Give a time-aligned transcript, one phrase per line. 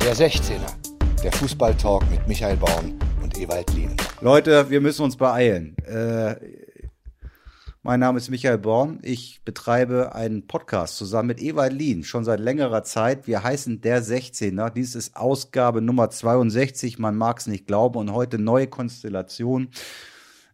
[0.00, 3.94] Der 16er, der Fußballtalk mit Michael Baum und Ewald Lien.
[4.22, 5.76] Leute, wir müssen uns beeilen.
[5.84, 6.36] Äh,
[7.82, 8.98] mein Name ist Michael Born.
[9.02, 13.26] Ich betreibe einen Podcast zusammen mit Ewald Lien schon seit längerer Zeit.
[13.26, 14.70] Wir heißen Der 16er.
[14.70, 16.98] Dies ist Ausgabe Nummer 62.
[16.98, 17.98] Man mag es nicht glauben.
[17.98, 19.68] Und heute neue Konstellation.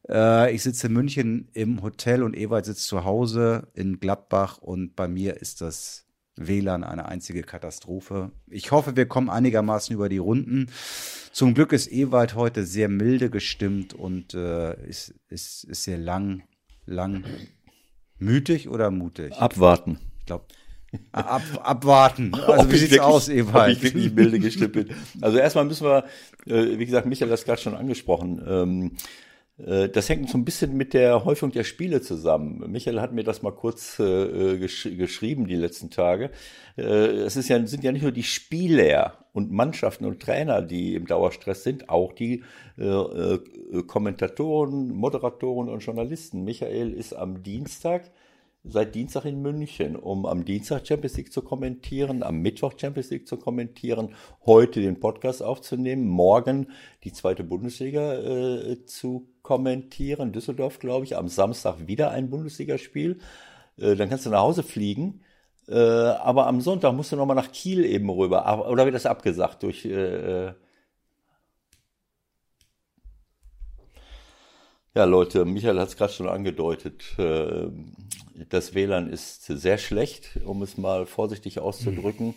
[0.09, 4.59] Äh, ich sitze in München im Hotel und Ewald sitzt zu Hause in Gladbach.
[4.59, 6.06] Und bei mir ist das
[6.37, 8.31] WLAN eine einzige Katastrophe.
[8.47, 10.71] Ich hoffe, wir kommen einigermaßen über die Runden.
[11.33, 16.43] Zum Glück ist Ewald heute sehr milde gestimmt und äh, ist, ist, ist sehr lang,
[16.85, 17.25] lang
[18.19, 19.35] mütig oder mutig?
[19.35, 19.99] Abwarten.
[20.21, 20.47] Ich glaube,
[21.13, 22.33] ab, abwarten.
[22.47, 23.77] Also wie sieht's wirklich, aus, Ewald?
[23.77, 24.89] Ob ich wirklich milde gestimmt bin.
[25.21, 26.05] Also erstmal müssen wir,
[26.47, 28.43] äh, wie gesagt, Michael hat das gerade schon angesprochen.
[28.47, 28.99] Ähm, äh,
[29.59, 32.71] das hängt so ein bisschen mit der Häufung der Spiele zusammen.
[32.71, 36.31] Michael hat mir das mal kurz äh, gesch geschrieben die letzten Tage.
[36.77, 40.95] Äh, es ist ja, sind ja nicht nur die Spieler und Mannschaften und Trainer, die
[40.95, 42.43] im Dauerstress sind, auch die
[42.79, 43.39] äh, äh,
[43.87, 46.45] Kommentatoren, Moderatoren und Journalisten.
[46.45, 48.11] Michael ist am Dienstag
[48.69, 53.27] seit Dienstag in München, um am Dienstag Champions League zu kommentieren, am Mittwoch Champions League
[53.27, 56.69] zu kommentieren, heute den Podcast aufzunehmen, morgen
[57.05, 63.21] die zweite Bundesliga äh, zu kommentieren, Düsseldorf, glaube ich, am Samstag wieder ein Bundesligaspiel.
[63.79, 65.23] Äh, dann kannst du nach Hause fliegen.
[65.69, 68.69] Äh, aber am Sonntag musst du nochmal nach Kiel eben rüber.
[68.69, 70.53] Oder wird das abgesagt durch äh,
[74.95, 77.05] Ja, Leute, Michael hat es gerade schon angedeutet.
[78.49, 82.35] Das WLAN ist sehr schlecht, um es mal vorsichtig auszudrücken.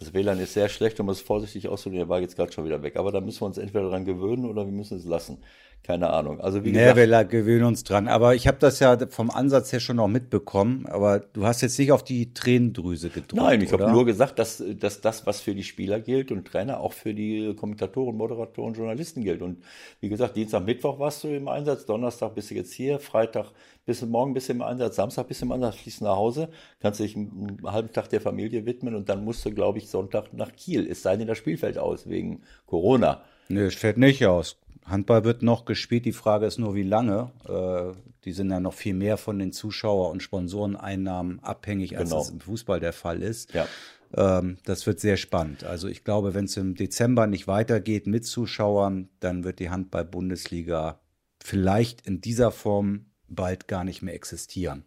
[0.00, 2.06] Das WLAN ist sehr schlecht, um es vorsichtig auszudrücken.
[2.06, 2.96] Er war jetzt gerade schon wieder weg.
[2.96, 5.38] Aber da müssen wir uns entweder dran gewöhnen oder wir müssen es lassen
[5.82, 6.40] keine Ahnung.
[6.40, 8.06] Also wie gesagt, nee, wir gewöhnen uns dran.
[8.06, 10.86] Aber ich habe das ja vom Ansatz her schon noch mitbekommen.
[10.86, 13.34] Aber du hast jetzt nicht auf die Tränendrüse gedrückt.
[13.34, 16.80] Nein, ich habe nur gesagt, dass, dass das, was für die Spieler gilt und Trainer,
[16.80, 19.40] auch für die Kommentatoren, Moderatoren, Journalisten gilt.
[19.40, 19.64] Und
[20.00, 23.46] wie gesagt, Dienstag, Mittwoch warst du im Einsatz, Donnerstag bist du jetzt hier, Freitag
[23.86, 26.50] bis morgen bist du im Einsatz, Samstag bist du im Einsatz, fließt nach Hause,
[26.80, 30.32] kannst dich einen halben Tag der Familie widmen und dann musst du, glaube ich, Sonntag
[30.32, 30.86] nach Kiel.
[30.88, 33.24] Es sei denn, das Spielfeld aus wegen Corona.
[33.48, 34.59] Nee, es fällt nicht aus.
[34.84, 36.04] Handball wird noch gespielt.
[36.04, 37.30] Die Frage ist nur, wie lange.
[37.48, 42.22] Äh, die sind ja noch viel mehr von den Zuschauer- und Sponsoreneinnahmen abhängig, als genau.
[42.22, 43.54] es im Fußball der Fall ist.
[43.54, 43.66] Ja.
[44.14, 45.64] Ähm, das wird sehr spannend.
[45.64, 51.00] Also ich glaube, wenn es im Dezember nicht weitergeht mit Zuschauern, dann wird die Handball-Bundesliga
[51.42, 54.84] vielleicht in dieser Form bald gar nicht mehr existieren.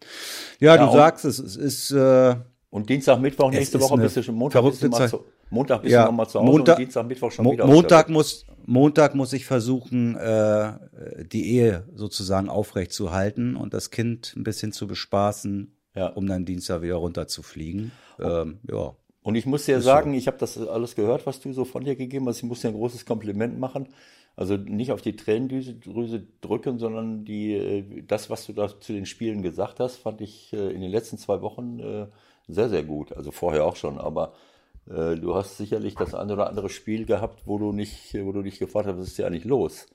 [0.60, 1.92] Ja, ja du sagst es, es ist.
[1.92, 2.36] Äh,
[2.70, 5.94] und Dienstag, Mittwoch, nächste Woche bist du schon Montag, bist du mal zu, Montag bist
[5.94, 7.66] ja, du nochmal zu Hause Montag, und Dienstag, Mittwoch schon wieder.
[7.68, 10.74] Montag muss, Montag muss ich versuchen, äh,
[11.31, 16.08] die Ehe sozusagen aufrechtzuhalten und das Kind ein bisschen zu bespaßen, ja.
[16.08, 17.92] um dann Dienstag wieder runterzufliegen.
[18.20, 18.96] Ähm, ja.
[19.22, 20.18] Und ich muss dir sagen, so.
[20.18, 22.38] ich habe das alles gehört, was du so von dir gegeben hast.
[22.38, 23.88] Ich muss dir ein großes Kompliment machen.
[24.36, 29.06] Also nicht auf die Tränendrüse drücken, sondern die, äh, das, was du da zu den
[29.06, 32.08] Spielen gesagt hast, fand ich äh, in den letzten zwei Wochen äh,
[32.48, 33.14] sehr, sehr gut.
[33.14, 34.34] Also vorher auch schon, aber
[34.89, 38.41] äh, du hast sicherlich das eine oder andere Spiel gehabt, wo du nicht, wo du
[38.41, 39.88] dich gefragt hast, was ist hier eigentlich los?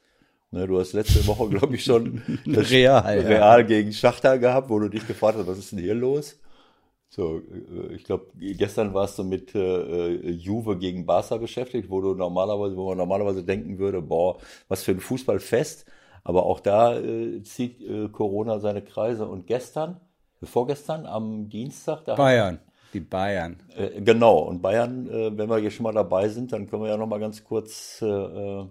[0.50, 3.66] Ne, du hast letzte Woche, glaube ich, schon Real, Real ja.
[3.66, 6.38] gegen Schachter gehabt, wo du dich gefragt hast, was ist denn hier los?
[7.10, 12.14] So, äh, ich glaube, gestern warst du mit äh, Juve gegen Barca beschäftigt, wo du
[12.14, 14.38] normalerweise, wo man normalerweise denken würde, boah,
[14.68, 15.86] was für ein Fußballfest.
[16.24, 19.26] Aber auch da äh, zieht äh, Corona seine Kreise.
[19.26, 20.00] Und gestern,
[20.42, 22.58] vorgestern am Dienstag, da Bayern.
[22.92, 23.62] Die Bayern.
[23.76, 26.88] Äh, genau, und Bayern, äh, wenn wir hier schon mal dabei sind, dann können wir
[26.88, 28.66] ja noch mal ganz kurz, äh, äh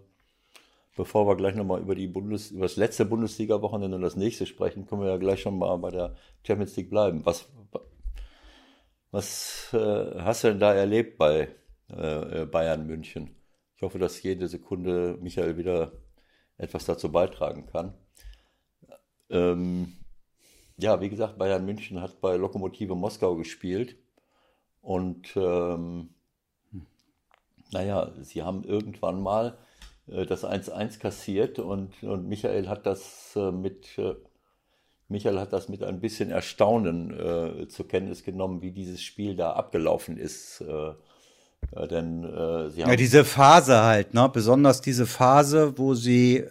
[0.95, 4.47] bevor wir gleich noch mal über die Bundes, über das letzte Bundesliga-Wochenende und das nächste
[4.47, 7.23] sprechen, können wir ja gleich schon mal bei der Champions League bleiben.
[7.23, 7.47] Was,
[9.11, 11.49] was äh, hast du denn da erlebt bei
[11.89, 13.35] äh, Bayern München?
[13.75, 15.91] Ich hoffe, dass jede Sekunde Michael wieder
[16.57, 17.94] etwas dazu beitragen kann.
[19.29, 19.94] Ähm,
[20.78, 23.97] ja, wie gesagt, Bayern München hat bei Lokomotive Moskau gespielt
[24.88, 26.12] und ähm,
[27.73, 29.58] naja, sie haben irgendwann mal
[30.08, 34.16] äh, das 1-1 kassiert und, und Michael hat das äh, mit äh,
[35.09, 39.52] Michael hat das mit ein bisschen Erstaunen äh, zur Kenntnis genommen, wie dieses Spiel da
[39.52, 40.61] abgelaufen ist.
[40.61, 40.94] Äh,
[41.76, 42.22] äh denn
[42.72, 44.29] sie haben ja diese Phase halt, ne?
[44.32, 46.46] Besonders diese Phase, wo sie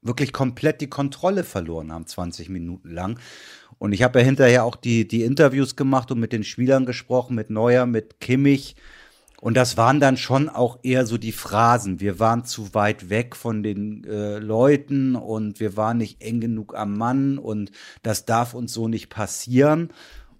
[0.00, 3.18] wirklich komplett die Kontrolle verloren haben, 20 Minuten lang.
[3.78, 7.34] Und ich habe ja hinterher auch die, die Interviews gemacht und mit den Spielern gesprochen,
[7.34, 8.76] mit Neuer, mit Kimmich.
[9.40, 12.00] Und das waren dann schon auch eher so die Phrasen.
[12.00, 16.74] Wir waren zu weit weg von den äh, Leuten und wir waren nicht eng genug
[16.74, 17.70] am Mann und
[18.02, 19.90] das darf uns so nicht passieren.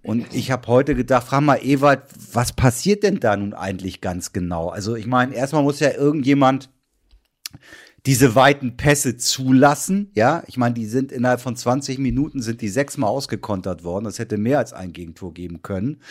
[0.01, 4.33] Und ich habe heute gedacht, frag mal Ewald, was passiert denn da nun eigentlich ganz
[4.33, 4.69] genau?
[4.69, 6.69] Also ich meine, erstmal muss ja irgendjemand
[8.05, 10.11] diese weiten Pässe zulassen.
[10.13, 14.05] Ja, ich meine, die sind innerhalb von 20 Minuten sind die sechsmal ausgekontert worden.
[14.05, 16.01] Das hätte mehr als ein Gegentor geben können.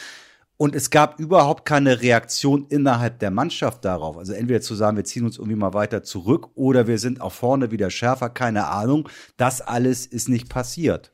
[0.57, 4.17] Und es gab überhaupt keine Reaktion innerhalb der Mannschaft darauf.
[4.17, 7.33] Also entweder zu sagen, wir ziehen uns irgendwie mal weiter zurück oder wir sind auch
[7.33, 9.09] vorne wieder schärfer, keine Ahnung.
[9.37, 11.13] Das alles ist nicht passiert.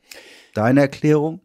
[0.53, 1.41] Deine Erklärung?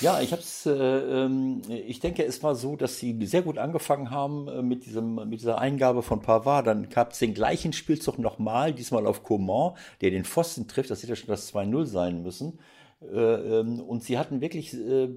[0.00, 4.10] Ja, ich hab's, äh, ähm, ich denke, es war so, dass sie sehr gut angefangen
[4.10, 6.66] haben äh, mit diesem, mit dieser Eingabe von Pavard.
[6.66, 10.90] Dann gab es den gleichen Spielzug nochmal, diesmal auf Coman, der den Pfosten trifft.
[10.90, 12.58] Das hätte schon das 2-0 sein müssen.
[13.02, 15.08] Äh, ähm, und sie hatten wirklich äh,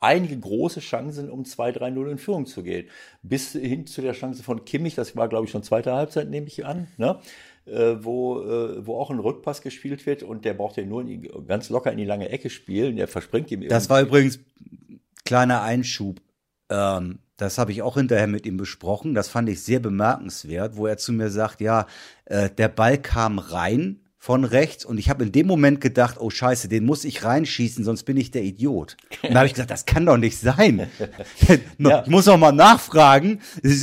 [0.00, 2.88] einige große Chancen, um 2-3-0 in Führung zu gehen.
[3.22, 6.46] Bis hin zu der Chance von Kimmich, das war, glaube ich, schon zweite Halbzeit, nehme
[6.46, 7.18] ich an, ne?
[7.66, 8.36] Äh, wo,
[8.84, 11.98] wo auch ein Rückpass gespielt wird und der braucht ja nur die, ganz locker in
[11.98, 12.96] die lange Ecke spielen.
[12.96, 13.68] Der verspringt ihm.
[13.68, 14.40] Das war übrigens
[15.24, 16.20] kleiner Einschub.
[16.70, 19.14] Ähm, das habe ich auch hinterher mit ihm besprochen.
[19.14, 21.86] Das fand ich sehr bemerkenswert, wo er zu mir sagt, ja,
[22.26, 26.28] äh, der Ball kam rein von rechts und ich habe in dem Moment gedacht, oh
[26.28, 28.98] scheiße, den muss ich reinschießen, sonst bin ich der Idiot.
[29.22, 30.88] Und da habe ich gesagt, das kann doch nicht sein.
[31.78, 32.02] ja.
[32.04, 33.40] Ich muss noch mal nachfragen,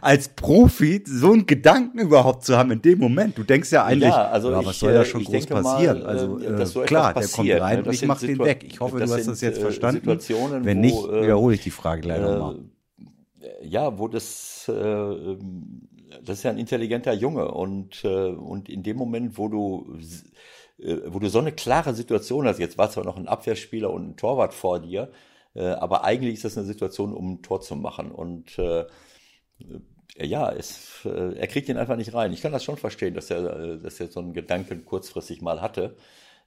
[0.00, 3.36] als Profi so einen Gedanken überhaupt zu haben in dem Moment.
[3.36, 6.02] Du denkst ja eigentlich, ja, also ja, was ich, soll da äh, schon groß passieren?
[6.02, 8.64] Mal, also äh, klar, der kommt rein und ich mache den weg.
[8.64, 10.06] Ich hoffe, du hast das jetzt äh, verstanden.
[10.62, 12.60] Wenn nicht, wiederhole ich die Frage gleich äh, nochmal.
[13.62, 15.88] Ja, wo das äh, ähm,
[16.24, 19.98] das ist ja ein intelligenter Junge und, äh, und in dem Moment, wo du,
[20.78, 24.10] äh, wo du so eine klare Situation hast, jetzt war zwar noch ein Abwehrspieler und
[24.10, 25.10] ein Torwart vor dir,
[25.54, 28.86] äh, aber eigentlich ist das eine Situation, um ein Tor zu machen und äh,
[30.18, 32.32] ja, es, äh, er kriegt ihn einfach nicht rein.
[32.32, 35.60] Ich kann das schon verstehen, dass er, äh, dass er so einen Gedanken kurzfristig mal
[35.60, 35.96] hatte.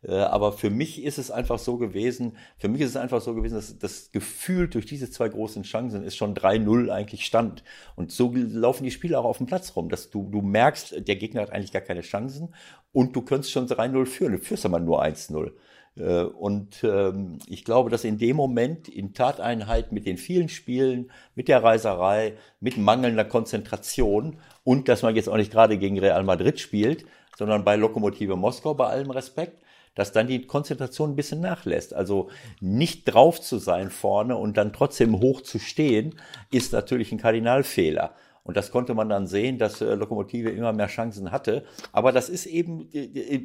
[0.04, 3.34] Äh, aber für mich ist es einfach so gewesen, für mich ist es einfach so
[3.34, 7.64] gewesen, dass das Gefühl durch diese zwei großen Chancen ist schon 3-0 eigentlich stand.
[7.96, 11.16] Und so laufen die Spiele auch auf dem Platz rum, dass du, du merkst, der
[11.16, 12.54] Gegner hat eigentlich gar keine Chancen
[12.92, 14.34] und du könntest schon 3-0 führen.
[14.34, 15.52] Du führst aber nur 1-0.
[15.96, 21.12] Äh, und ähm, ich glaube, dass in dem Moment in Tateinheit mit den vielen Spielen,
[21.36, 26.24] mit der Reiserei, mit mangelnder Konzentration und dass man jetzt auch nicht gerade gegen Real
[26.24, 27.06] Madrid spielt,
[27.38, 29.63] sondern bei Lokomotive Moskau bei allem Respekt,
[29.96, 31.94] dass dann die Konzentration ein bisschen nachlässt.
[31.94, 32.30] Also
[32.60, 36.16] nicht drauf zu sein vorne und dann trotzdem hoch zu stehen,
[36.52, 38.14] ist natürlich ein Kardinalfehler.
[38.44, 41.64] Und das konnte man dann sehen, dass äh, Lokomotive immer mehr Chancen hatte.
[41.92, 42.90] Aber das ist eben,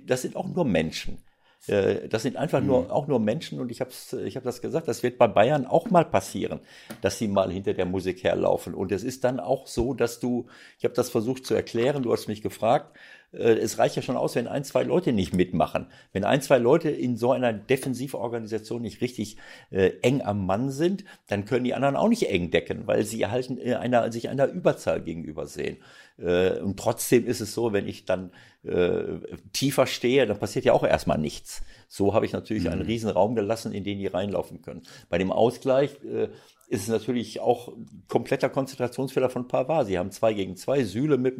[0.07, 1.19] das sind auch nur Menschen.
[1.67, 2.91] Äh, das sind einfach nur mhm.
[2.91, 3.91] auch nur Menschen und ich habe
[4.25, 6.61] ich hab das gesagt, das wird bei Bayern auch mal passieren,
[7.01, 8.75] dass sie mal hinter der Musik herlaufen.
[8.75, 10.47] Und es ist dann auch so, dass du,
[10.79, 12.99] ich habe das versucht zu erklären, du hast mich gefragt, äh,
[13.31, 15.87] es reicht ja schon aus, wenn ein, zwei Leute nicht mitmachen.
[16.13, 19.37] Wenn ein, zwei Leute in so einer Defensivorganisation nicht richtig
[19.71, 23.27] äh, eng am Mann sind, dann können die anderen auch nicht eng decken, weil sie
[23.27, 25.77] halt einer, sich einer Überzahl gegenüber sehen.
[26.19, 28.33] Äh, und trotzdem ist es so, wenn ich dann
[28.65, 29.19] äh,
[29.53, 31.63] tiefer stehe, dann passiert ja auch erstmal nichts.
[31.87, 32.71] So habe ich natürlich mhm.
[32.71, 34.83] einen riesen Raum gelassen, in den die reinlaufen können.
[35.09, 36.29] Bei dem Ausgleich äh,
[36.69, 37.73] ist es natürlich auch
[38.09, 39.87] kompletter Konzentrationsfehler von Pavard.
[39.87, 41.37] Sie haben zwei gegen zwei, Süle mit,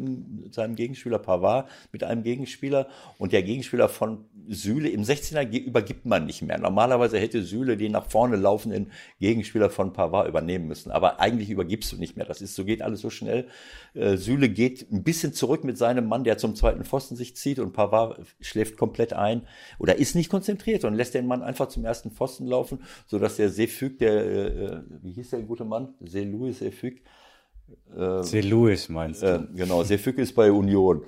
[0.53, 2.87] seinem Gegenspieler, Pavard mit einem Gegenspieler
[3.19, 6.57] und der Gegenspieler von Süle im 16er übergibt man nicht mehr.
[6.57, 11.91] Normalerweise hätte Süle den nach vorne laufenden Gegenspieler von Pavard übernehmen müssen, aber eigentlich übergibst
[11.91, 12.25] du nicht mehr.
[12.25, 13.47] Das ist, so geht alles so schnell.
[13.93, 17.59] Äh, Süle geht ein bisschen zurück mit seinem Mann, der zum zweiten Pfosten sich zieht
[17.59, 19.43] und Pavard schläft komplett ein
[19.77, 23.49] oder ist nicht konzentriert und lässt den Mann einfach zum ersten Pfosten laufen, sodass der
[23.49, 25.93] Seefüg, der, äh, äh wie hieß der gute Mann?
[26.01, 27.03] See Louis Seefüg.
[27.95, 29.27] Äh, See Louis meinst du?
[29.27, 31.03] Äh, genau, Seefüg ist bei Union.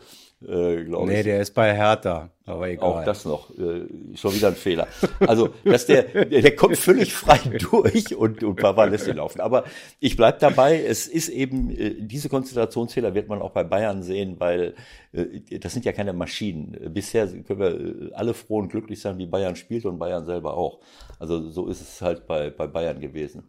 [0.47, 1.25] Äh, glaube nee, ich.
[1.25, 2.89] der ist bei Hertha, aber egal.
[2.89, 4.87] Auch das noch, äh, schon wieder ein Fehler.
[5.19, 7.37] Also, dass der, der, kommt völlig frei
[7.71, 9.39] durch und, und Pavard lässt ihn laufen.
[9.39, 9.65] Aber
[9.99, 14.37] ich bleib dabei, es ist eben, äh, diese Konzentrationsfehler wird man auch bei Bayern sehen,
[14.39, 14.73] weil
[15.13, 16.91] äh, das sind ja keine Maschinen.
[16.91, 20.57] Bisher können wir äh, alle froh und glücklich sein, wie Bayern spielt und Bayern selber
[20.57, 20.79] auch.
[21.19, 23.43] Also so ist es halt bei, bei Bayern gewesen.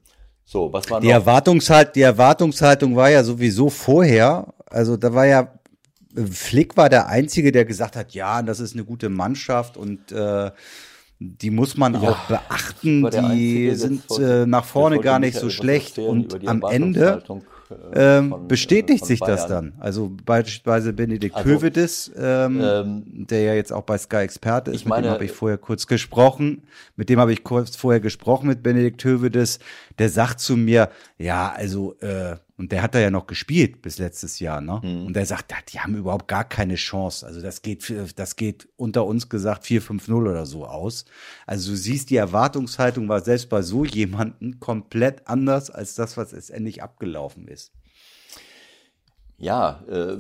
[0.44, 1.06] So, was war noch?
[1.06, 5.48] Die, Erwartungshalt, die Erwartungshaltung war ja sowieso vorher, also da war ja,
[6.14, 10.50] Flick war der Einzige, der gesagt hat, ja, das ist eine gute Mannschaft und äh,
[11.18, 15.50] die muss man ja, auch beachten, die Einzige, sind äh, nach vorne gar nicht so
[15.50, 17.22] schlecht und am Ende
[17.94, 19.36] äh, ähm, von, bestätigt äh, sich Bayern.
[19.36, 19.72] das dann.
[19.78, 24.84] Also beispielsweise Benedikt also, Hövedes, ähm, ähm, der ja jetzt auch bei Sky Experte ist,
[24.84, 26.62] mit dem habe ich vorher kurz gesprochen.
[26.96, 29.58] Mit dem habe ich kurz vorher gesprochen mit Benedikt Hövedes.
[29.98, 33.98] Der sagt zu mir, ja, also äh, Und der hat da ja noch gespielt bis
[33.98, 34.80] letztes Jahr, ne?
[34.84, 35.06] Mhm.
[35.06, 37.26] Und der sagt, die haben überhaupt gar keine Chance.
[37.26, 41.04] Also das geht, das geht unter uns gesagt 4-5-0 oder so aus.
[41.44, 46.30] Also du siehst, die Erwartungshaltung war selbst bei so jemanden komplett anders als das, was
[46.30, 47.72] letztendlich abgelaufen ist.
[49.38, 50.18] Ja, äh,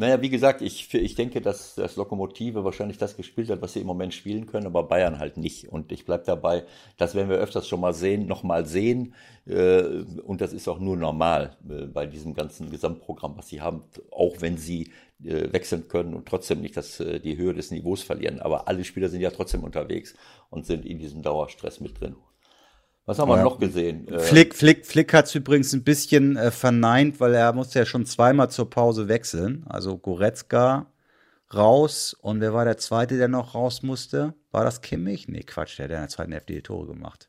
[0.00, 3.80] naja, wie gesagt, ich, ich denke, dass das Lokomotive wahrscheinlich das gespielt hat, was sie
[3.80, 5.68] im Moment spielen können, aber Bayern halt nicht.
[5.68, 6.64] Und ich bleibe dabei,
[6.96, 9.14] das werden wir öfters schon mal sehen, nochmal sehen.
[9.46, 9.82] Äh,
[10.24, 14.40] und das ist auch nur normal äh, bei diesem ganzen Gesamtprogramm, was sie haben, auch
[14.40, 14.90] wenn sie
[15.22, 18.40] äh, wechseln können und trotzdem nicht das, die Höhe des Niveaus verlieren.
[18.40, 20.14] Aber alle Spieler sind ja trotzdem unterwegs
[20.48, 22.16] und sind in diesem Dauerstress mit drin.
[23.06, 23.36] Was haben ja.
[23.36, 24.06] wir noch gesehen?
[24.08, 27.86] Äh, Flick, Flick, Flick hat es übrigens ein bisschen äh, verneint, weil er musste ja
[27.86, 29.64] schon zweimal zur Pause wechseln.
[29.68, 30.86] Also Goretzka
[31.52, 34.34] raus und wer war der zweite, der noch raus musste?
[34.52, 35.28] War das Kimmich?
[35.28, 37.28] Nee, Quatsch, der hat in der zweiten Hälfte die Tore gemacht.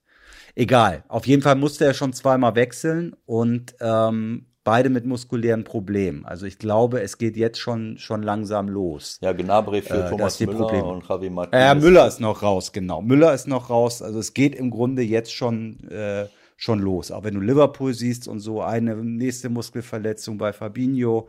[0.55, 1.03] Egal.
[1.07, 6.25] Auf jeden Fall musste er schon zweimal wechseln und ähm, beide mit muskulären Problemen.
[6.25, 9.17] Also ich glaube, es geht jetzt schon, schon langsam los.
[9.21, 10.85] Ja, Gnabry für äh, Thomas Müller Probleme.
[10.85, 11.63] und Javi Martinez.
[11.63, 13.01] Ja, Müller ist noch raus, genau.
[13.01, 14.01] Müller ist noch raus.
[14.01, 16.27] Also es geht im Grunde jetzt schon, äh,
[16.57, 17.11] schon los.
[17.11, 21.27] Auch wenn du Liverpool siehst und so eine nächste Muskelverletzung bei Fabinho.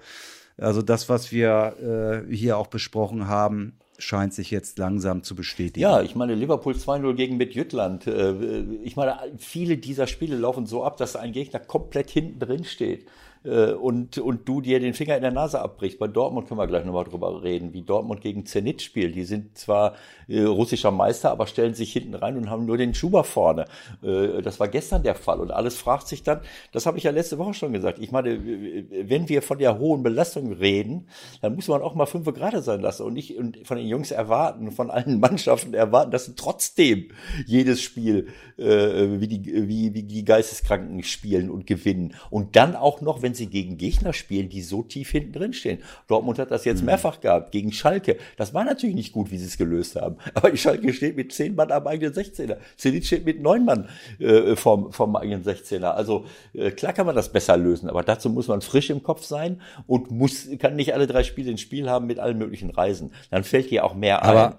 [0.58, 5.80] Also das, was wir äh, hier auch besprochen haben, scheint sich jetzt langsam zu bestätigen.
[5.80, 8.06] Ja, ich meine, Liverpool 2-0 gegen Midtjylland.
[8.06, 12.64] Äh, ich meine, viele dieser Spiele laufen so ab, dass ein Gegner komplett hinten drin
[12.64, 13.06] steht
[13.44, 15.98] äh, und, und du dir den Finger in der Nase abbrichst.
[15.98, 19.14] Bei Dortmund können wir gleich nochmal drüber reden, wie Dortmund gegen Zenit spielt.
[19.14, 19.94] Die sind zwar
[20.28, 23.66] äh, russischer Meister, aber stellen sich hinten rein und haben nur den Schuber vorne.
[24.02, 25.40] Äh, das war gestern der Fall.
[25.40, 26.40] Und alles fragt sich dann,
[26.72, 27.98] das habe ich ja letzte Woche schon gesagt.
[27.98, 31.08] Ich meine, wenn wir von der hohen Belastung reden,
[31.40, 34.70] dann muss man auch mal fünf gerade sein lassen und nicht von den Jungs erwarten,
[34.70, 37.10] von allen Mannschaften erwarten, dass sie trotzdem
[37.46, 42.14] jedes Spiel äh, wie, die, wie, wie die Geisteskranken spielen und gewinnen.
[42.30, 45.52] Und dann auch noch, wenn wenn sie gegen Gegner spielen, die so tief hinten drin
[45.54, 45.78] stehen.
[46.06, 46.86] Dortmund hat das jetzt mhm.
[46.86, 48.18] mehrfach gehabt, gegen Schalke.
[48.36, 50.16] Das war natürlich nicht gut, wie sie es gelöst haben.
[50.34, 52.58] Aber die Schalke steht mit zehn Mann am eigenen 16er.
[52.76, 55.92] Zenit steht mit neun Mann äh, vom, vom eigenen 16er.
[55.92, 59.24] Also äh, klar kann man das besser lösen, aber dazu muss man frisch im Kopf
[59.24, 63.12] sein und muss, kann nicht alle drei Spiele ins Spiel haben mit allen möglichen Reisen.
[63.30, 64.54] Dann fällt dir auch mehr aber ein.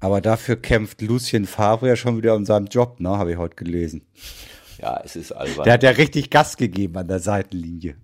[0.00, 3.10] Aber dafür kämpft Lucien Favre ja schon wieder um seinen Job, ne?
[3.10, 4.06] Habe ich heute gelesen.
[4.84, 5.64] Ja, es ist albern.
[5.64, 7.96] Der hat ja richtig Gas gegeben an der Seitenlinie.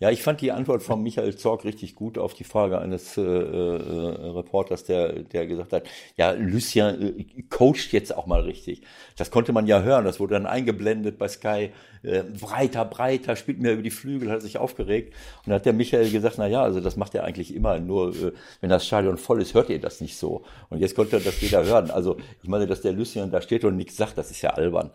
[0.00, 3.22] Ja, ich fand die Antwort von Michael Zorg richtig gut auf die Frage eines äh,
[3.22, 5.84] äh, Reporters, der, der gesagt hat,
[6.18, 8.82] ja, Lucien äh, coacht jetzt auch mal richtig.
[9.16, 11.70] Das konnte man ja hören, das wurde dann eingeblendet bei Sky,
[12.02, 15.14] äh, breiter, breiter, spielt mir über die Flügel, hat sich aufgeregt.
[15.38, 18.14] Und dann hat der Michael gesagt, na ja, also das macht er eigentlich immer, nur
[18.14, 20.44] äh, wenn das Stadion voll ist, hört ihr das nicht so.
[20.68, 21.90] Und jetzt konnte das jeder hören.
[21.90, 24.90] Also ich meine, dass der Lucien da steht und nichts sagt, das ist ja albern.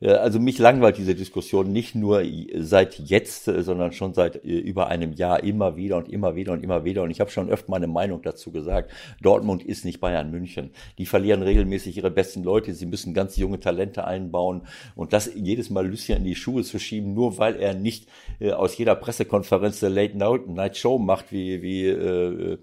[0.00, 2.22] Äh, also mich langweilt diese Diskussion nicht nur
[2.56, 6.52] seit jetzt, äh, sondern schon seit äh, über einem Jahr immer wieder und immer wieder
[6.52, 7.02] und immer wieder.
[7.02, 8.90] Und ich habe schon öfter meine Meinung dazu gesagt.
[9.22, 10.70] Dortmund ist nicht Bayern München.
[10.98, 12.74] Die verlieren regelmäßig ihre besten Leute.
[12.74, 14.62] Sie müssen ganz junge Talente einbauen.
[14.94, 18.08] Und das jedes Mal Lucien in die Schuhe zu schieben, nur weil er nicht
[18.56, 22.58] aus jeder Pressekonferenz der Late Night Show macht, wie, wie, äh,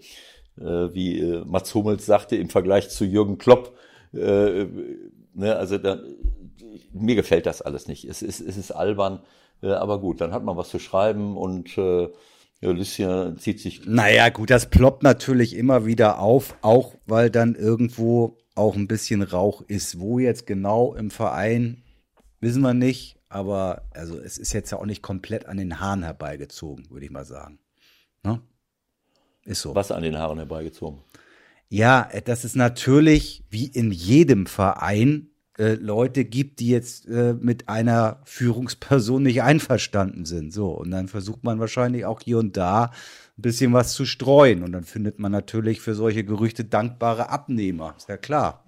[0.58, 3.76] wie Mats Hummels sagte im Vergleich zu Jürgen Klopp.
[4.14, 4.66] Äh,
[5.34, 6.00] ne, also da,
[6.94, 8.06] mir gefällt das alles nicht.
[8.06, 9.22] Es ist, es ist albern,
[9.62, 12.10] äh, aber gut, dann hat man was zu schreiben und äh,
[12.62, 13.86] ja, Lucien zieht sich.
[13.86, 19.24] Naja, gut, das ploppt natürlich immer wieder auf, auch weil dann irgendwo auch ein bisschen
[19.24, 20.00] Rauch ist.
[20.00, 21.84] Wo jetzt genau im Verein,
[22.40, 23.18] wissen wir nicht.
[23.30, 27.12] Aber also es ist jetzt ja auch nicht komplett an den Haaren herbeigezogen, würde ich
[27.12, 27.60] mal sagen.
[28.24, 28.42] Ne?
[29.46, 29.74] Ist so.
[29.74, 31.00] Was an den Haaren herbeigezogen?
[31.70, 35.31] Ja, das ist natürlich wie in jedem Verein
[35.62, 40.52] äh, Leute gibt, die jetzt äh, mit einer Führungsperson nicht einverstanden sind.
[40.52, 44.64] So, und dann versucht man wahrscheinlich auch hier und da ein bisschen was zu streuen.
[44.64, 47.94] Und dann findet man natürlich für solche Gerüchte dankbare Abnehmer.
[47.96, 48.66] Ist ja klar.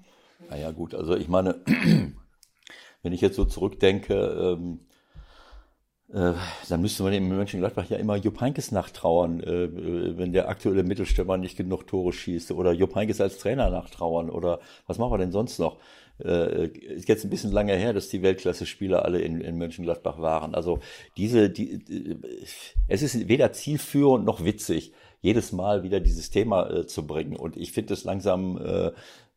[0.51, 1.61] Naja, gut, also ich meine,
[3.01, 4.13] wenn ich jetzt so zurückdenke,
[4.59, 4.81] ähm,
[6.13, 6.33] äh,
[6.69, 11.37] dann müsste man in Mönchengladbach ja immer Jupp Heynckes nachtrauern, äh, wenn der aktuelle Mittelstürmer
[11.37, 12.51] nicht genug Tore schießt.
[12.51, 14.29] Oder Jupp Heynckes als Trainer nachtrauern.
[14.29, 15.79] Oder was machen wir denn sonst noch?
[16.23, 20.55] Äh, ist jetzt ein bisschen lange her, dass die Weltklasse-Spieler alle in, in Mönchengladbach waren.
[20.55, 20.79] Also
[21.17, 21.83] diese, die,
[22.87, 27.35] es ist weder zielführend noch witzig, jedes Mal wieder dieses Thema äh, zu bringen.
[27.35, 28.91] Und ich finde es langsam äh,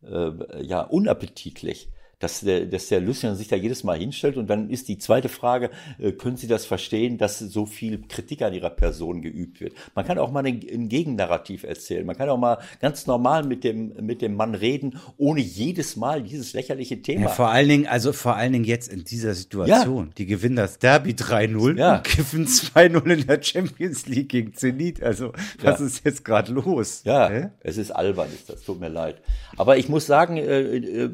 [0.06, 4.70] äh, ja unappetitlich dass der, dass der Lucien sich da jedes Mal hinstellt und dann
[4.70, 8.70] ist die zweite Frage, äh, können Sie das verstehen, dass so viel Kritik an Ihrer
[8.70, 9.74] Person geübt wird?
[9.94, 13.64] Man kann auch mal ein, ein Gegennarrativ erzählen, man kann auch mal ganz normal mit
[13.64, 17.22] dem, mit dem Mann reden, ohne jedes Mal dieses lächerliche Thema.
[17.22, 20.06] Ja, vor allen Dingen, also vor allen Dingen jetzt in dieser Situation.
[20.06, 20.12] Ja.
[20.16, 21.96] Die gewinnen das Derby 3-0 ja.
[21.96, 25.02] und gewinnen 2-0 in der Champions League gegen Zenit.
[25.02, 27.02] Also, was ist jetzt gerade los?
[27.04, 27.48] Ja, Hä?
[27.60, 29.20] es ist albern, ist das, tut mir leid.
[29.58, 31.10] Aber ich muss sagen, äh, äh,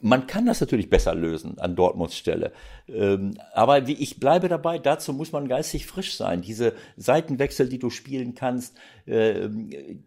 [0.00, 2.52] man kann das natürlich besser lösen an Dortmunds Stelle.
[2.88, 6.42] Ähm, aber wie ich bleibe dabei, dazu muss man geistig frisch sein.
[6.42, 8.76] Diese Seitenwechsel, die du spielen kannst,
[9.06, 9.48] äh,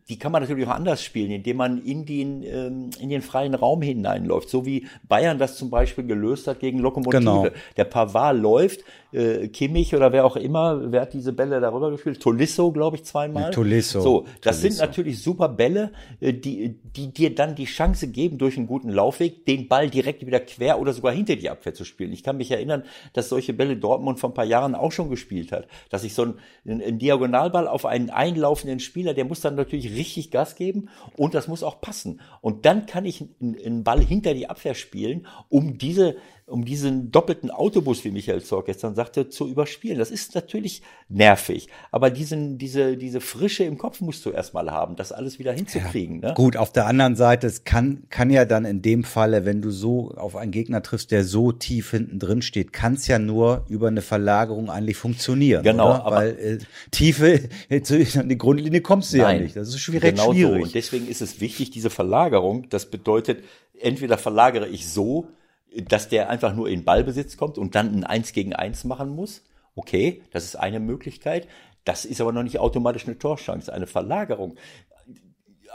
[0.07, 3.53] die kann man natürlich auch anders spielen, indem man in den, ähm, in den freien
[3.53, 4.49] Raum hineinläuft.
[4.49, 7.19] So wie Bayern das zum Beispiel gelöst hat gegen Lokomotive.
[7.19, 7.47] Genau.
[7.77, 8.81] Der Pavard läuft,
[9.11, 12.21] äh, Kimmich oder wer auch immer, wer hat diese Bälle darüber gespielt?
[12.21, 13.51] Tolisso, glaube ich, zweimal.
[13.51, 14.01] Tolisso.
[14.01, 14.77] So, das Tolisso.
[14.77, 18.89] sind natürlich super Bälle, äh, die, die dir dann die Chance geben, durch einen guten
[18.89, 22.11] Laufweg den Ball direkt wieder quer oder sogar hinter die Abwehr zu spielen.
[22.11, 22.83] Ich kann mich erinnern,
[23.13, 25.67] dass solche Bälle Dortmund vor ein paar Jahren auch schon gespielt hat.
[25.89, 30.31] Dass ich so ein, ein Diagonalball auf einen einlaufenden Spieler, der muss dann natürlich richtig
[30.31, 32.21] Gas geben und das muss auch passen.
[32.41, 36.15] Und dann kann ich einen Ball hinter die Abwehr spielen, um diese
[36.49, 39.99] um diesen doppelten Autobus, wie Michael Zorc gestern sagte, zu überspielen.
[39.99, 44.95] Das ist natürlich nervig, aber diesen, diese, diese Frische im Kopf musst du erstmal haben,
[44.95, 46.21] das alles wieder hinzukriegen.
[46.21, 46.33] Ja, ne?
[46.33, 49.71] Gut, auf der anderen Seite, es kann, kann ja dann in dem Falle, wenn du
[49.71, 53.65] so auf einen Gegner triffst, der so tief hinten drin steht, kann es ja nur
[53.69, 55.63] über eine Verlagerung eigentlich funktionieren.
[55.63, 56.05] Genau, oder?
[56.05, 56.57] aber weil äh,
[56.91, 57.49] Tiefe,
[58.19, 59.55] an die Grundlinie kommst du nein, ja nicht.
[59.55, 60.15] Das ist schwierig.
[60.15, 60.57] Genau schwierig.
[60.57, 60.63] So.
[60.63, 63.43] Und deswegen ist es wichtig, diese Verlagerung, das bedeutet,
[63.79, 65.27] entweder verlagere ich so,
[65.75, 69.43] dass der einfach nur in Ballbesitz kommt und dann ein Eins gegen Eins machen muss.
[69.75, 71.47] Okay, das ist eine Möglichkeit.
[71.85, 74.55] Das ist aber noch nicht automatisch eine Torchance, eine Verlagerung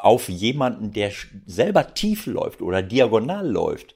[0.00, 1.12] auf jemanden, der
[1.46, 3.94] selber tief läuft oder diagonal läuft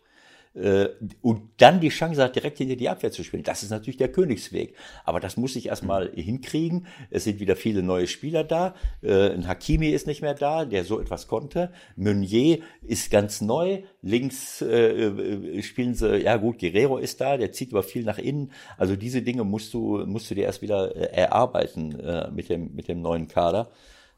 [1.23, 3.43] und dann die Chance hat, direkt hinter die Abwehr zu spielen.
[3.43, 4.75] Das ist natürlich der Königsweg.
[5.05, 6.87] Aber das muss ich erstmal hinkriegen.
[7.11, 8.75] Es sind wieder viele neue Spieler da.
[9.03, 11.71] Äh, ein Hakimi ist nicht mehr da, der so etwas konnte.
[11.97, 13.83] Meunier ist ganz neu.
[14.03, 18.19] Links äh, äh, spielen sie, ja gut, Guerrero ist da, der zieht aber viel nach
[18.19, 18.53] innen.
[18.77, 22.75] Also diese Dinge musst du, musst du dir erst wieder äh, erarbeiten äh, mit, dem,
[22.75, 23.71] mit dem neuen Kader.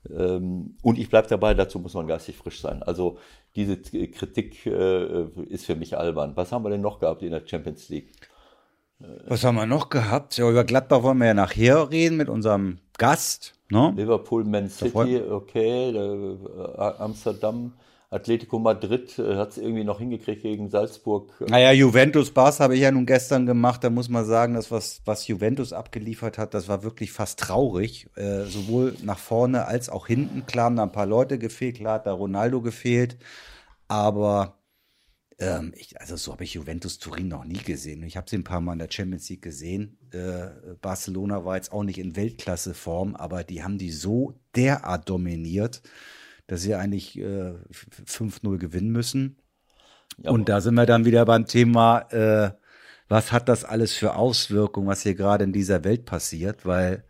[0.09, 2.83] Ähm, und ich bleibe dabei, dazu muss man geistig frisch sein.
[2.83, 3.19] Also
[3.57, 6.33] diese Kritik äh, ist für mich albern.
[6.37, 8.12] Was haben wir denn noch gehabt in der Champions League?
[9.26, 10.37] Was haben wir noch gehabt?
[10.37, 13.54] Ja, über Gladbach wollen wir ja nachher reden mit unserem Gast.
[13.71, 13.95] Ne?
[13.97, 16.37] Liverpool, Man City, okay, äh,
[16.98, 17.72] Amsterdam.
[18.12, 21.33] Atletico Madrid äh, hat es irgendwie noch hingekriegt gegen Salzburg.
[21.49, 23.85] Naja, Juventus Bars habe ich ja nun gestern gemacht.
[23.85, 28.09] Da muss man sagen, dass was, was Juventus abgeliefert hat, das war wirklich fast traurig.
[28.16, 30.44] Äh, sowohl nach vorne als auch hinten.
[30.44, 33.16] Klar haben da ein paar Leute gefehlt, klar hat da Ronaldo gefehlt.
[33.87, 34.59] Aber
[35.38, 38.03] ähm, ich, also so habe ich Juventus Turin noch nie gesehen.
[38.03, 39.99] Ich habe sie ein paar Mal in der Champions League gesehen.
[40.11, 45.81] Äh, Barcelona war jetzt auch nicht in Weltklasseform, aber die haben die so derart dominiert
[46.50, 47.54] dass sie eigentlich äh,
[48.06, 49.36] 5-0 gewinnen müssen.
[50.18, 52.50] Ja, und da sind wir dann wieder beim Thema, äh,
[53.08, 57.04] was hat das alles für Auswirkungen, was hier gerade in dieser Welt passiert, weil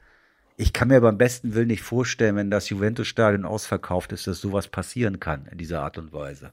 [0.58, 4.68] ich kann mir beim besten Willen nicht vorstellen, wenn das Juventus-Stadion ausverkauft ist, dass sowas
[4.68, 6.52] passieren kann in dieser Art und Weise.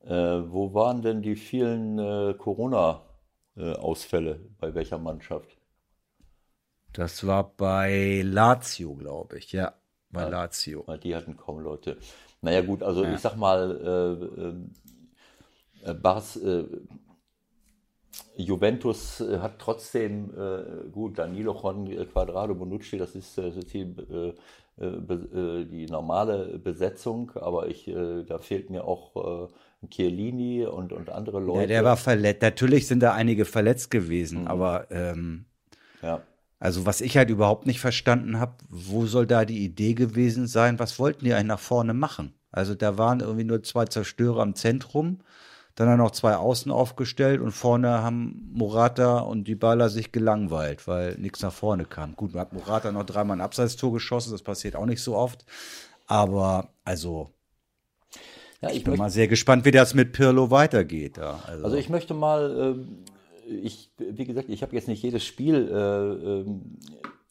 [0.00, 4.40] Äh, wo waren denn die vielen äh, Corona-Ausfälle?
[4.58, 5.56] bei welcher Mannschaft?
[6.92, 9.74] Das war bei Lazio, glaube ich, ja.
[10.16, 10.84] Bei ja, Lazio.
[11.02, 11.96] Die hatten kaum Leute.
[12.40, 13.14] Naja gut, also ja.
[13.14, 14.64] ich sag mal,
[15.84, 16.64] äh, äh, Bars, äh,
[18.36, 23.94] Juventus äh, hat trotzdem, äh, gut, Danilo Con Quadrado Bonucci, das ist, das ist die,
[24.78, 27.90] die, normale Besetzung, aber ich,
[28.26, 29.48] da fehlt mir auch
[29.88, 31.62] Chiellini und, und andere Leute.
[31.62, 32.42] Ja, der war verletzt.
[32.42, 34.48] Natürlich sind da einige verletzt gewesen, mhm.
[34.48, 35.46] aber ähm,
[36.02, 36.20] ja.
[36.58, 40.78] Also was ich halt überhaupt nicht verstanden habe, wo soll da die Idee gewesen sein?
[40.78, 42.34] Was wollten die eigentlich nach vorne machen?
[42.50, 45.18] Also da waren irgendwie nur zwei Zerstörer im Zentrum,
[45.74, 51.16] dann haben noch zwei Außen aufgestellt und vorne haben Morata und Dybala sich gelangweilt, weil
[51.16, 52.16] nichts nach vorne kam.
[52.16, 55.44] Gut, man hat Morata noch dreimal ein Abseitstor geschossen, das passiert auch nicht so oft.
[56.06, 57.30] Aber also
[58.62, 61.18] ja, ich, ich bin mal sehr gespannt, wie das mit Pirlo weitergeht.
[61.18, 61.64] Ja, also.
[61.64, 61.76] also.
[61.76, 63.04] ich möchte mal ähm,
[63.46, 66.46] ich, wie gesagt, ich habe jetzt nicht jedes Spiel äh, äh,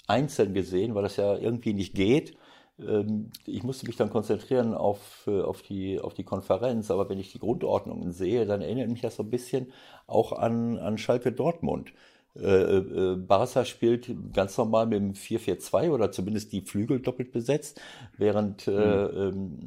[0.07, 2.37] einzeln gesehen, weil das ja irgendwie nicht geht.
[2.79, 7.19] Ähm, ich musste mich dann konzentrieren auf, äh, auf, die, auf die Konferenz, aber wenn
[7.19, 9.71] ich die Grundordnungen sehe, dann erinnert mich das so ein bisschen
[10.07, 11.93] auch an, an Schalke Dortmund.
[12.37, 17.79] Äh, äh, Barca spielt ganz normal mit dem 4-4-2 oder zumindest die Flügel doppelt besetzt,
[18.17, 18.73] während, mhm.
[18.73, 19.59] äh, ähm,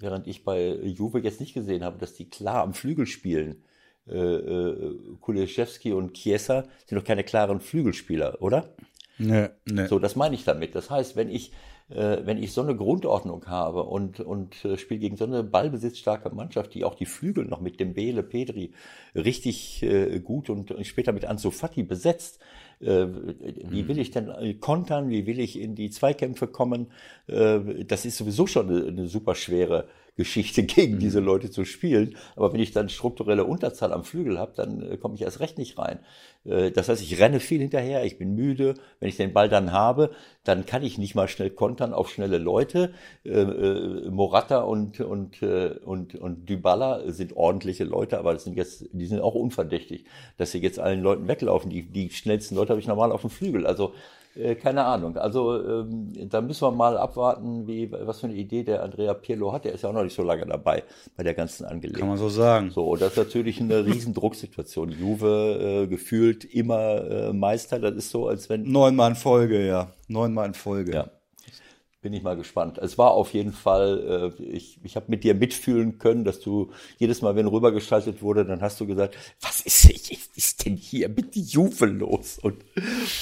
[0.00, 3.62] während ich bei Juve jetzt nicht gesehen habe, dass die klar am Flügel spielen.
[4.08, 8.74] Äh, äh, Kuliszewski und Chiesa sind doch keine klaren Flügelspieler, oder?
[9.18, 9.86] Nee, nee.
[9.86, 10.74] So, das meine ich damit.
[10.74, 11.52] Das heißt, wenn ich,
[11.88, 16.30] äh, wenn ich so eine Grundordnung habe und, und äh, spiele gegen so eine ballbesitzstarke
[16.30, 18.72] Mannschaft, die auch die Flügel noch mit dem Bele, Pedri
[19.14, 22.40] richtig äh, gut und, und später mit Ansu Fati besetzt,
[22.80, 26.88] äh, wie will ich denn äh, kontern, wie will ich in die Zweikämpfe kommen?
[27.26, 32.16] Äh, das ist sowieso schon eine, eine super schwere Geschichte, gegen diese Leute zu spielen.
[32.36, 35.58] Aber wenn ich dann strukturelle Unterzahl am Flügel habe, dann äh, komme ich erst recht
[35.58, 36.00] nicht rein.
[36.44, 38.74] Äh, das heißt, ich renne viel hinterher, ich bin müde.
[39.00, 40.10] Wenn ich den Ball dann habe,
[40.44, 42.94] dann kann ich nicht mal schnell kontern auf schnelle Leute.
[43.24, 43.44] Äh,
[44.10, 49.20] Morata und, und, und, und Dybala sind ordentliche Leute, aber das sind jetzt, die sind
[49.20, 50.04] auch unverdächtig,
[50.36, 51.70] dass sie jetzt allen Leuten weglaufen.
[51.70, 53.66] Die, die schnellsten Leute habe ich normal auf dem Flügel.
[53.66, 53.94] Also
[54.36, 55.16] äh, keine Ahnung.
[55.16, 59.52] Also ähm, da müssen wir mal abwarten, wie, was für eine Idee der Andrea Pirlo
[59.52, 59.64] hat.
[59.64, 60.82] Der ist ja auch noch nicht so lange dabei
[61.16, 62.00] bei der ganzen Angelegenheit.
[62.00, 62.70] Kann man so sagen.
[62.70, 64.90] So, und das ist natürlich eine riesen Drucksituation.
[64.90, 67.78] Juve äh, gefühlt immer äh, Meister.
[67.78, 69.92] Das ist so, als wenn Neunmal in Folge, ja.
[70.08, 70.92] Neunmal in Folge.
[70.92, 71.10] ja.
[72.04, 72.76] Bin ich mal gespannt.
[72.76, 76.70] Es war auf jeden Fall, äh, ich, ich habe mit dir mitfühlen können, dass du
[76.98, 79.90] jedes Mal, wenn rübergeschaltet wurde, dann hast du gesagt, was ist,
[80.36, 82.38] ist denn hier mit die Juve los?
[82.42, 82.62] Und,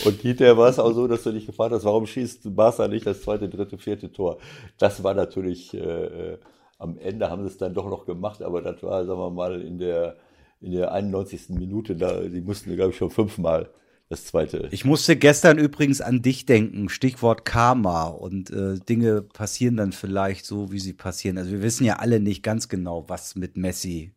[0.04, 3.06] und hinterher war es auch so, dass du dich gefragt hast, warum schießt Barca nicht
[3.06, 4.38] das zweite, dritte, vierte Tor?
[4.78, 6.38] Das war natürlich, äh, äh,
[6.80, 9.62] am Ende haben sie es dann doch noch gemacht, aber das war, sagen wir mal,
[9.62, 10.16] in der,
[10.60, 11.50] in der 91.
[11.50, 13.70] Minute, da, die mussten, glaube ich, schon fünfmal
[14.12, 14.68] das zweite.
[14.70, 20.44] Ich musste gestern übrigens an dich denken, Stichwort Karma und äh, Dinge passieren dann vielleicht
[20.44, 21.38] so, wie sie passieren.
[21.38, 24.12] Also wir wissen ja alle nicht ganz genau, was mit Messi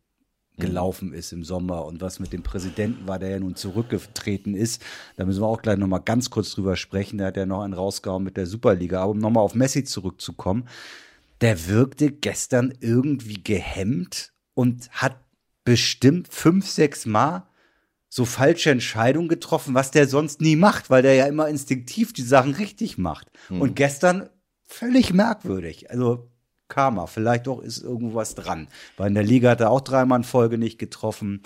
[0.58, 4.82] gelaufen ist im Sommer und was mit dem Präsidenten war, der ja nun zurückgetreten ist.
[5.16, 7.16] Da müssen wir auch gleich nochmal ganz kurz drüber sprechen.
[7.16, 9.02] Der hat ja noch einen rausgehauen mit der Superliga.
[9.02, 10.68] Aber um nochmal auf Messi zurückzukommen,
[11.40, 15.16] der wirkte gestern irgendwie gehemmt und hat
[15.64, 17.48] bestimmt fünf, sechs Mal
[18.16, 22.22] so falsche Entscheidungen getroffen, was der sonst nie macht, weil der ja immer instinktiv die
[22.22, 23.30] Sachen richtig macht.
[23.50, 24.30] Und gestern
[24.64, 25.90] völlig merkwürdig.
[25.90, 26.30] Also
[26.66, 28.68] Karma, vielleicht auch ist irgendwo was dran.
[28.96, 31.42] Weil in der Liga hat er auch dreimal in Folge nicht getroffen.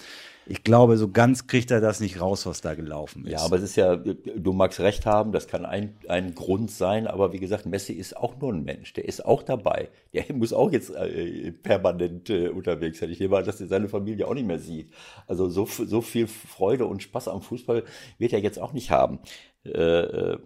[0.51, 3.31] Ich glaube, so ganz kriegt er das nicht raus, was da gelaufen ist.
[3.31, 7.07] Ja, aber es ist ja, du magst recht haben, das kann ein, ein Grund sein,
[7.07, 9.91] aber wie gesagt, Messi ist auch nur ein Mensch, der ist auch dabei.
[10.13, 13.11] Der muss auch jetzt äh, permanent äh, unterwegs sein.
[13.11, 14.93] Ich nehme an, dass er seine Familie auch nicht mehr sieht.
[15.29, 17.85] Also so, so viel Freude und Spaß am Fußball
[18.19, 19.21] wird er jetzt auch nicht haben.
[19.65, 20.39] Äh, äh,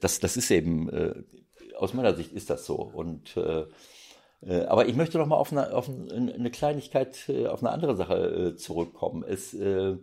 [0.00, 1.14] das, das ist eben, äh,
[1.78, 2.74] aus meiner Sicht ist das so.
[2.74, 3.64] Und äh,
[4.48, 8.52] aber ich möchte noch mal auf eine, auf eine Kleinigkeit, äh, auf eine andere Sache
[8.54, 9.24] äh, zurückkommen.
[9.26, 9.96] Es, äh,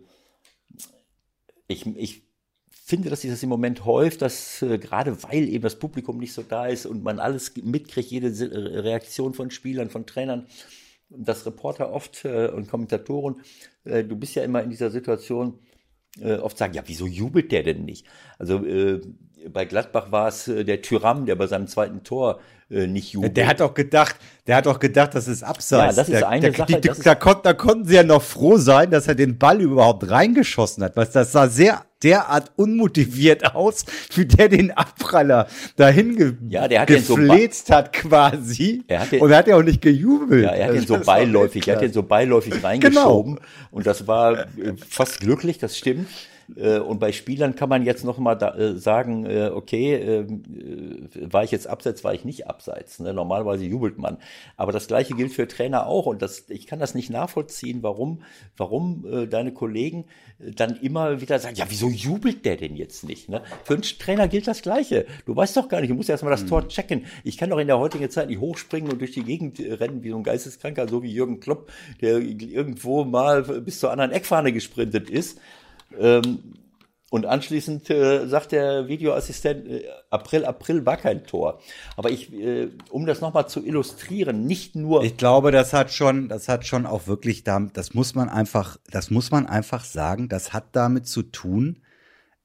[1.66, 2.24] ich, ich
[2.70, 6.34] finde, dass sich das im Moment häuft, dass äh, gerade weil eben das Publikum nicht
[6.34, 8.28] so da ist und man alles mitkriegt, jede
[8.84, 10.46] Reaktion von Spielern, von Trainern,
[11.08, 13.40] dass Reporter oft äh, und Kommentatoren,
[13.84, 15.58] äh, du bist ja immer in dieser Situation,
[16.20, 18.06] äh, oft sagen, ja, wieso jubelt der denn nicht?
[18.38, 19.00] Also äh,
[19.52, 23.36] bei Gladbach war es äh, der Tyram, der bei seinem zweiten Tor äh, nicht jubelt.
[23.36, 25.96] Der hat doch gedacht, der hat doch gedacht, das ist abseits.
[25.96, 28.02] Ja, das ist der, eine der, Sache, Die, ist- da, konnten, da konnten sie ja
[28.02, 30.96] noch froh sein, dass er den Ball überhaupt reingeschossen hat.
[30.96, 36.80] Was das sah sehr derart unmotiviert aus, wie der den Abpraller dahin ge Ja, der
[36.82, 38.84] hat den so gefläzt hat quasi.
[38.88, 40.44] Er hat den- und er hat ja auch nicht gejubelt.
[40.44, 43.40] Ja, er hat den so Das war beiläufig, er hat den so beiläufig reingeschoben.
[43.70, 44.46] Und das war äh,
[44.88, 46.08] fast glücklich, das stimmt.
[46.56, 50.26] Äh, Und bei Spielern kann man jetzt noch mal da, äh, sagen, äh, okay, äh,
[51.32, 53.00] war ich jetzt abseits, war ich nicht abseits.
[53.00, 53.14] Ne?
[53.14, 54.18] Normalerweise jubelt man.
[54.56, 56.06] Aber das Gleiche gilt für Trainer auch.
[56.06, 58.22] Und das, ich kann das nicht nachvollziehen, warum,
[58.56, 60.04] warum äh, deine Kollegen
[60.38, 63.28] dann immer wieder sagen, ja, wieso jubelt der denn jetzt nicht?
[63.28, 63.42] Ne?
[63.62, 65.06] Für einen Trainer gilt das Gleiche.
[65.26, 67.06] Du weißt doch gar nicht, du musst erst mal das Tor checken.
[67.22, 70.10] Ich kann doch in der heutigen Zeit nicht hochspringen und durch die Gegend rennen wie
[70.10, 75.08] so ein Geisteskranker, so wie Jürgen Klopp, der irgendwo mal bis zur anderen Eckfahne gesprintet
[75.08, 75.38] ist.
[75.98, 76.54] Ähm,
[77.14, 81.60] und anschließend äh, sagt der Videoassistent, äh, April, April war kein Tor.
[81.96, 86.28] Aber ich, äh, um das nochmal zu illustrieren, nicht nur Ich glaube, das hat schon,
[86.28, 90.28] das hat schon auch wirklich damit, das muss man einfach, das muss man einfach sagen,
[90.28, 91.82] das hat damit zu tun,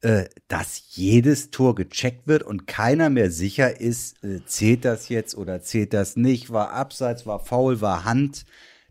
[0.01, 5.35] äh, dass jedes Tor gecheckt wird und keiner mehr sicher ist, äh, zählt das jetzt
[5.35, 8.45] oder zählt das nicht, war Abseits, war Foul, war Hand.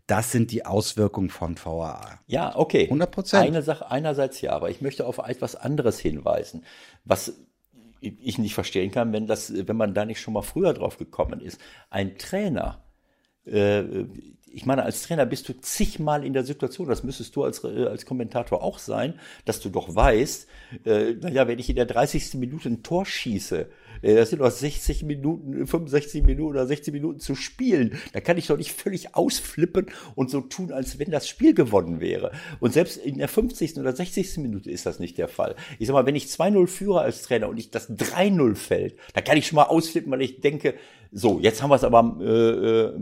[0.09, 2.19] Das sind die Auswirkungen von VAR.
[2.25, 2.89] Ja, okay.
[2.91, 3.37] 100%.
[3.37, 6.65] Eine Sache, einerseits ja, aber ich möchte auf etwas anderes hinweisen,
[7.05, 7.33] was
[8.01, 11.41] ich nicht verstehen kann, wenn das, wenn man da nicht schon mal früher drauf gekommen
[11.41, 11.61] ist.
[11.91, 12.83] Ein Trainer,
[13.45, 13.83] äh,
[14.51, 17.85] ich meine, als Trainer bist du zigmal in der Situation, das müsstest du als, äh,
[17.85, 20.47] als Kommentator auch sein, dass du doch weißt,
[20.85, 22.35] äh, naja, wenn ich in der 30.
[22.39, 23.69] Minute ein Tor schieße,
[24.01, 28.37] äh, das sind noch 60 Minuten, 65 Minuten oder 60 Minuten zu spielen, da kann
[28.37, 32.31] ich doch nicht völlig ausflippen und so tun, als wenn das Spiel gewonnen wäre.
[32.59, 33.77] Und selbst in der 50.
[33.77, 34.37] oder 60.
[34.37, 35.55] Minute ist das nicht der Fall.
[35.77, 39.21] Ich sag mal, wenn ich 2-0 führe als Trainer und ich das 3-0 fällt, da
[39.21, 40.75] kann ich schon mal ausflippen, weil ich denke,
[41.11, 42.99] so, jetzt haben wir es aber äh, äh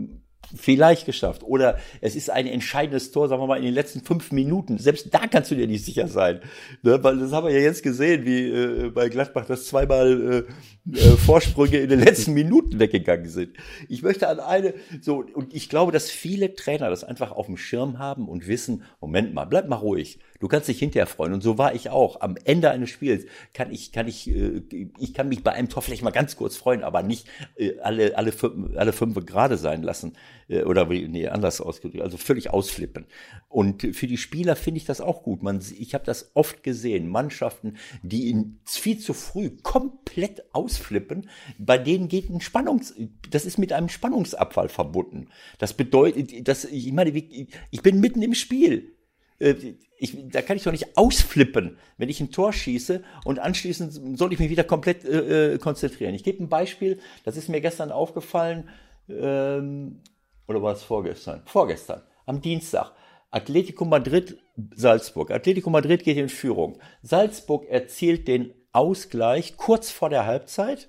[0.54, 1.42] vielleicht geschafft.
[1.42, 4.78] Oder es ist ein entscheidendes Tor, sagen wir mal, in den letzten fünf Minuten.
[4.78, 6.40] Selbst da kannst du dir nicht sicher sein.
[6.82, 7.02] Ne?
[7.02, 10.46] Weil das haben wir ja jetzt gesehen, wie äh, bei Gladbach das zweimal
[10.86, 13.56] äh, äh, Vorsprünge in den letzten Minuten weggegangen sind.
[13.88, 17.56] Ich möchte an eine, so, und ich glaube, dass viele Trainer das einfach auf dem
[17.56, 20.18] Schirm haben und wissen, Moment mal, bleib mal ruhig.
[20.40, 21.32] Du kannst dich hinterher freuen.
[21.32, 22.20] Und so war ich auch.
[22.20, 24.62] Am Ende eines Spiels kann ich, kann ich, äh,
[24.98, 28.16] ich kann mich bei einem Tor vielleicht mal ganz kurz freuen, aber nicht äh, alle,
[28.16, 30.12] alle, fünf, alle fünf gerade sein lassen.
[30.48, 32.02] Äh, oder nee, anders ausgedrückt.
[32.02, 33.06] Also völlig ausflippen.
[33.48, 35.42] Und für die Spieler finde ich das auch gut.
[35.42, 37.08] Man, ich habe das oft gesehen.
[37.08, 42.94] Mannschaften, die in, viel zu früh komplett ausflippen, bei denen geht ein Spannungs,
[43.30, 45.28] das ist mit einem Spannungsabfall verbunden.
[45.58, 48.94] Das bedeutet, dass, ich meine, ich bin mitten im Spiel
[49.38, 49.54] äh,
[49.98, 54.32] ich, da kann ich doch nicht ausflippen, wenn ich ein Tor schieße und anschließend soll
[54.32, 56.14] ich mich wieder komplett äh, äh, konzentrieren.
[56.14, 58.68] Ich gebe ein Beispiel, das ist mir gestern aufgefallen,
[59.08, 60.00] ähm,
[60.46, 61.42] oder war es vorgestern?
[61.46, 62.92] Vorgestern, am Dienstag.
[63.30, 64.38] Atletico Madrid,
[64.74, 65.30] Salzburg.
[65.30, 66.78] Atletico Madrid geht in Führung.
[67.02, 70.88] Salzburg erzielt den Ausgleich kurz vor der Halbzeit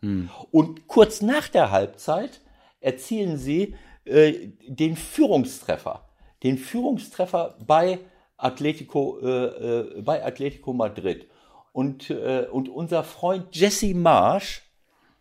[0.00, 0.28] hm.
[0.50, 2.40] und kurz nach der Halbzeit
[2.80, 6.10] erzielen sie äh, den Führungstreffer
[6.42, 7.98] den Führungstreffer bei
[8.40, 11.28] Atletico, äh, äh, bei Atletico Madrid.
[11.72, 14.62] Und, äh, und unser Freund Jesse Marsch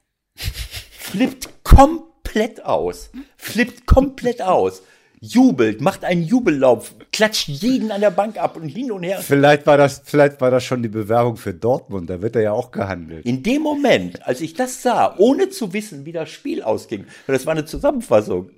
[0.35, 3.11] flippt komplett aus.
[3.37, 4.81] Flippt komplett aus.
[5.21, 9.19] Jubelt, macht einen Jubellauf, klatscht jeden an der Bank ab und hin und her.
[9.19, 12.51] Vielleicht war das, vielleicht war das schon die Bewerbung für Dortmund, da wird er ja
[12.53, 13.25] auch gehandelt.
[13.25, 17.35] In dem Moment, als ich das sah, ohne zu wissen, wie das Spiel ausging, weil
[17.35, 18.49] das war eine Zusammenfassung,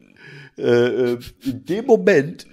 [0.56, 2.46] äh, äh in dem Moment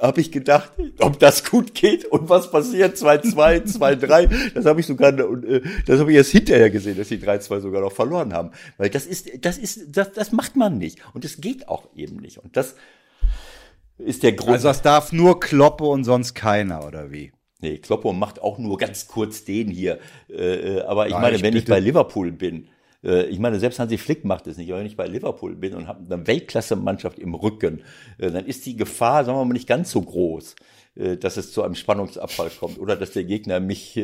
[0.00, 4.54] habe ich gedacht, ob das gut geht und was passiert 2-2, 2-3.
[4.54, 7.60] Das habe ich sogar und äh, das habe ich erst hinterher gesehen, dass die 3-2
[7.60, 11.24] sogar noch verloren haben, weil das ist das ist das das macht man nicht und
[11.24, 12.74] es geht auch eben nicht und das
[13.98, 14.54] ist der Grund.
[14.54, 17.32] Also das darf nur Kloppe und sonst keiner oder wie?
[17.60, 19.98] Nee, Kloppe macht auch nur ganz kurz den hier.
[20.28, 21.64] Äh, äh aber ich Nein, meine, ich wenn bitte.
[21.64, 22.68] ich bei Liverpool bin,
[23.04, 24.70] ich meine, selbst Hansi Flick macht es nicht.
[24.70, 27.82] wenn ich bei Liverpool bin und habe eine Weltklasse-Mannschaft im Rücken,
[28.18, 30.56] äh, dann ist die Gefahr, sagen wir mal, nicht ganz so groß,
[30.96, 34.00] äh, dass es zu einem Spannungsabfall kommt oder dass der Gegner mich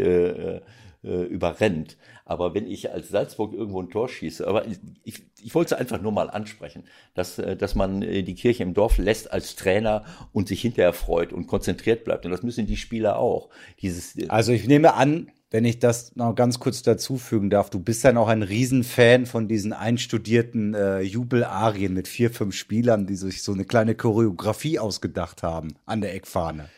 [1.03, 1.97] überrennt.
[2.27, 5.81] Aber wenn ich als Salzburg irgendwo ein Tor schieße, aber ich, ich, ich wollte es
[5.81, 6.85] einfach nur mal ansprechen,
[7.15, 11.47] dass, dass man die Kirche im Dorf lässt als Trainer und sich hinterher freut und
[11.47, 12.27] konzentriert bleibt.
[12.27, 13.49] Und das müssen die Spieler auch.
[13.81, 18.05] Dieses, also ich nehme an, wenn ich das noch ganz kurz dazufügen darf, du bist
[18.05, 23.43] dann auch ein Riesenfan von diesen einstudierten äh, Jubelarien mit vier, fünf Spielern, die sich
[23.43, 26.69] so eine kleine Choreografie ausgedacht haben an der Eckfahne.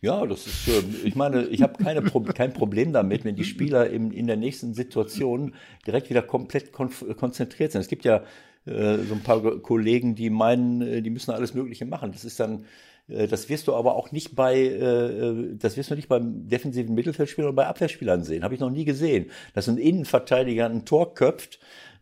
[0.00, 3.44] Ja, das ist, äh, ich meine, ich habe keine Pro kein Problem damit, wenn die
[3.44, 5.54] Spieler in, in der nächsten Situation
[5.86, 7.80] direkt wieder komplett kon konzentriert sind.
[7.80, 8.22] Es gibt ja
[8.66, 12.12] äh, so ein paar Kollegen, die meinen, äh, die müssen alles Mögliche machen.
[12.12, 12.66] Das ist dann
[13.06, 17.48] das wirst du aber auch nicht bei, äh, das wirst du nicht beim defensiven Mittelfeldspieler
[17.48, 18.44] oder bei Abwehrspielern sehen.
[18.44, 19.30] Habe ich noch nie gesehen.
[19.52, 21.58] Dass ein Innenverteidiger ein Tor köpft,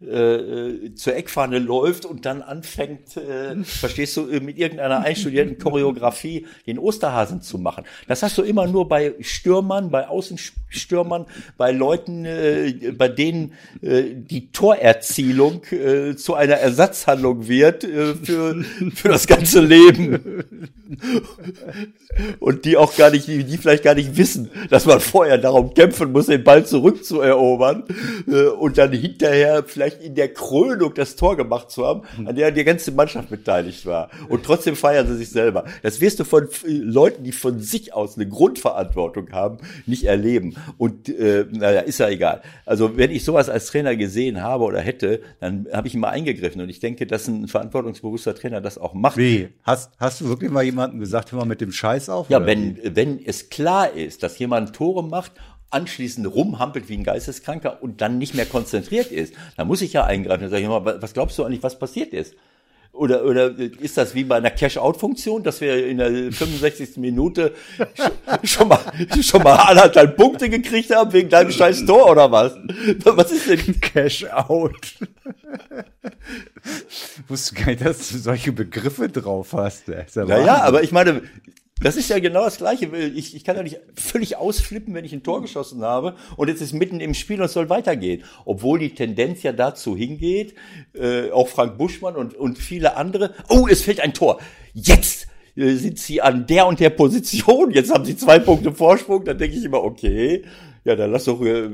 [0.07, 6.47] äh, äh, zur Eckfahne läuft und dann anfängt, äh, verstehst du, mit irgendeiner einstudierten Choreografie
[6.67, 7.85] den Osterhasen zu machen.
[8.09, 14.05] Das hast du immer nur bei Stürmern, bei Außenstürmern, bei Leuten, äh, bei denen äh,
[14.15, 20.45] die Torerzielung äh, zu einer Ersatzhandlung wird äh, für, für das ganze Leben.
[22.38, 26.12] Und die auch gar nicht, die vielleicht gar nicht wissen, dass man vorher darum kämpfen
[26.12, 27.85] muss, den Ball zurückzuerobern
[28.29, 32.35] äh, und dann hinterher vielleicht vielleicht in der Krönung das Tor gemacht zu haben, an
[32.35, 34.11] der die ganze Mannschaft beteiligt war.
[34.28, 35.64] Und trotzdem feiern sie sich selber.
[35.83, 40.57] Das wirst du von Leuten, die von sich aus eine Grundverantwortung haben, nicht erleben.
[40.78, 42.42] Und äh, naja, ist ja egal.
[42.66, 46.61] Also wenn ich sowas als Trainer gesehen habe oder hätte, dann habe ich immer eingegriffen.
[46.61, 49.16] Und ich denke, dass ein verantwortungsbewusster Trainer das auch macht.
[49.16, 49.48] Wie?
[49.62, 52.31] Hast, hast du wirklich mal jemandem gesagt, hör mal mit dem Scheiß auf?
[52.31, 55.33] Ja, wenn, wenn es klar ist, dass jemand Tore macht
[55.72, 60.04] anschließend rumhampelt wie ein Geisteskranker und dann nicht mehr konzentriert ist, dann muss ich ja
[60.04, 60.42] eingreifen.
[60.42, 62.35] Dann sage ich mal, was glaubst du eigentlich, was passiert ist?
[62.92, 66.98] Oder, oder ist das wie bei einer Cash-Out-Funktion, dass wir in der 65.
[66.98, 67.54] Minute
[68.44, 68.80] schon mal,
[69.22, 72.52] schon mal anderthalb Punkte gekriegt haben wegen deinem scheiß Tor oder was?
[73.04, 74.98] Was ist denn Cash-Out?
[77.28, 79.85] wusste gar nicht, dass du solche Begriffe drauf hast.
[79.88, 81.22] Naja, aber ich meine,
[81.83, 82.87] das ist ja genau das Gleiche.
[82.97, 86.61] Ich, ich kann ja nicht völlig ausflippen, wenn ich ein Tor geschossen habe und jetzt
[86.61, 88.25] ist mitten im Spiel und es soll weitergehen.
[88.45, 90.55] Obwohl die Tendenz ja dazu hingeht,
[90.95, 94.40] äh, auch Frank Buschmann und, und viele andere, oh, es fällt ein Tor.
[94.73, 97.71] Jetzt äh, sind sie an der und der Position.
[97.71, 99.25] Jetzt haben sie zwei Punkte Vorsprung.
[99.25, 100.45] Dann denke ich immer, okay,
[100.85, 101.68] ja, dann lass doch, äh,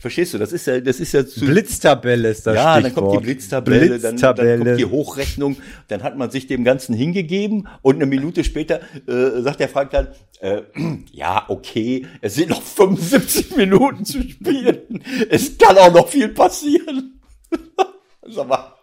[0.00, 2.84] verstehst du, das ist ja, das ist ja zu, Blitztabelle ist das Ja, Stichwort.
[2.84, 4.48] dann kommt die Blitztabelle, Blitztabelle.
[4.48, 5.56] Dann, dann kommt die Hochrechnung,
[5.88, 9.90] dann hat man sich dem Ganzen hingegeben und eine Minute später äh, sagt der Frank
[9.90, 10.08] dann,
[10.40, 10.62] äh,
[11.12, 15.02] ja, okay, es sind noch 75 Minuten zu spielen.
[15.28, 17.20] Es kann auch noch viel passieren.
[18.26, 18.74] Sag mal.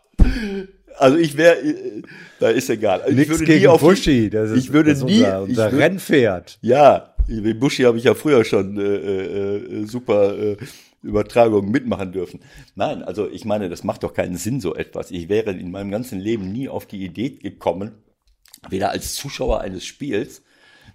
[0.97, 2.01] Also ich wäre, äh,
[2.39, 3.01] da ist egal.
[3.01, 5.41] Also Nichts ich würde gegen nie auf Buschi, das ist, ich würde das nie, unser,
[5.43, 6.57] unser ich Rennpferd.
[6.61, 10.57] Ja, mit Buschi habe ich ja früher schon äh, äh, äh, super äh,
[11.01, 12.39] Übertragungen mitmachen dürfen.
[12.75, 15.11] Nein, also ich meine, das macht doch keinen Sinn, so etwas.
[15.11, 17.91] Ich wäre in meinem ganzen Leben nie auf die Idee gekommen,
[18.69, 20.43] weder als Zuschauer eines Spiels,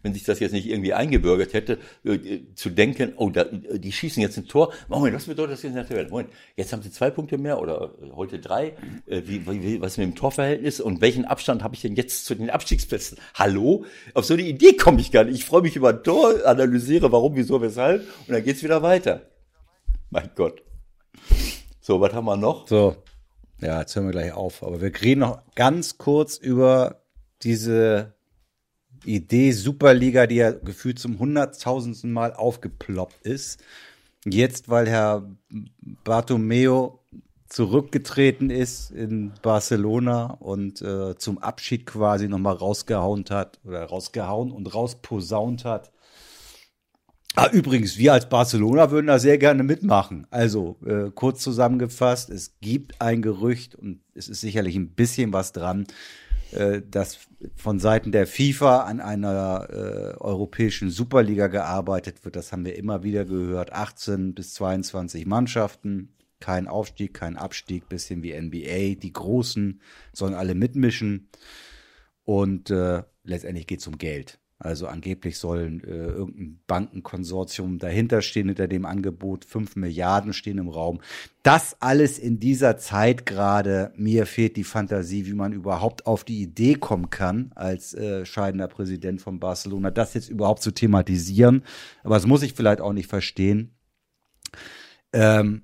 [0.03, 4.23] wenn sich das jetzt nicht irgendwie eingebürgert hätte, äh, zu denken, oh, da, die schießen
[4.23, 4.73] jetzt ein Tor.
[4.89, 6.09] Moment, was bedeutet das jetzt in der Tabelle?
[6.09, 8.75] Moment, jetzt haben sie zwei Punkte mehr oder heute drei.
[9.07, 12.35] Äh, wie, wie, was mit dem Torverhältnis und welchen Abstand habe ich denn jetzt zu
[12.35, 13.19] den Abstiegsplätzen?
[13.35, 13.85] Hallo?
[14.15, 15.37] Auf so eine Idee komme ich gar nicht.
[15.37, 19.23] Ich freue mich über ein Tor, analysiere warum, wieso, weshalb und dann geht's wieder weiter.
[20.11, 20.63] Mein Gott.
[21.81, 22.69] So, was haben wir noch?
[22.69, 22.97] So,
[23.61, 24.63] ja, jetzt hören wir gleich auf.
[24.63, 27.03] Aber wir reden noch ganz kurz über
[27.43, 28.15] diese
[29.05, 33.63] Idee Superliga, die ja gefühlt zum hunderttausendsten Mal aufgeploppt ist.
[34.25, 35.31] Jetzt, weil Herr
[36.05, 37.01] Bartomeo
[37.51, 44.73] zurückgetreten ist in Barcelona und äh, zum Abschied quasi nochmal rausgehauen hat oder rausgehauen und
[44.73, 45.91] rausposaunt hat.
[47.37, 50.27] Ah, übrigens, wir als Barcelona würden da sehr gerne mitmachen.
[50.31, 55.53] Also äh, kurz zusammengefasst, es gibt ein Gerücht und es ist sicherlich ein bisschen was
[55.53, 55.87] dran,
[56.53, 62.37] äh, dass von Seiten der FIFA an einer äh, europäischen Superliga gearbeitet wird.
[62.37, 63.73] Das haben wir immer wieder gehört.
[63.73, 69.01] 18 bis 22 Mannschaften, kein Aufstieg, kein Abstieg, bisschen wie NBA.
[69.01, 69.81] Die Großen
[70.13, 71.29] sollen alle mitmischen.
[72.25, 74.40] Und äh, letztendlich geht es um Geld.
[74.63, 79.47] Also angeblich sollen äh, irgendein Bankenkonsortium dahinter stehen, hinter dem Angebot.
[79.47, 81.01] Fünf Milliarden stehen im Raum.
[81.43, 83.91] Das alles in dieser Zeit gerade.
[83.97, 88.69] Mir fehlt die Fantasie, wie man überhaupt auf die Idee kommen kann, als äh, scheidender
[88.69, 91.65] Präsident von Barcelona, das jetzt überhaupt zu thematisieren.
[92.05, 93.75] Aber das muss ich vielleicht auch nicht verstehen.
[95.15, 95.63] Ähm,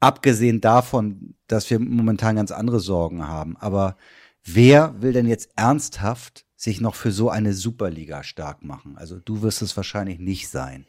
[0.00, 3.56] abgesehen davon, dass wir momentan ganz andere Sorgen haben.
[3.58, 3.96] Aber
[4.44, 8.98] wer will denn jetzt ernsthaft sich noch für so eine Superliga stark machen?
[8.98, 10.84] Also du wirst es wahrscheinlich nicht sein.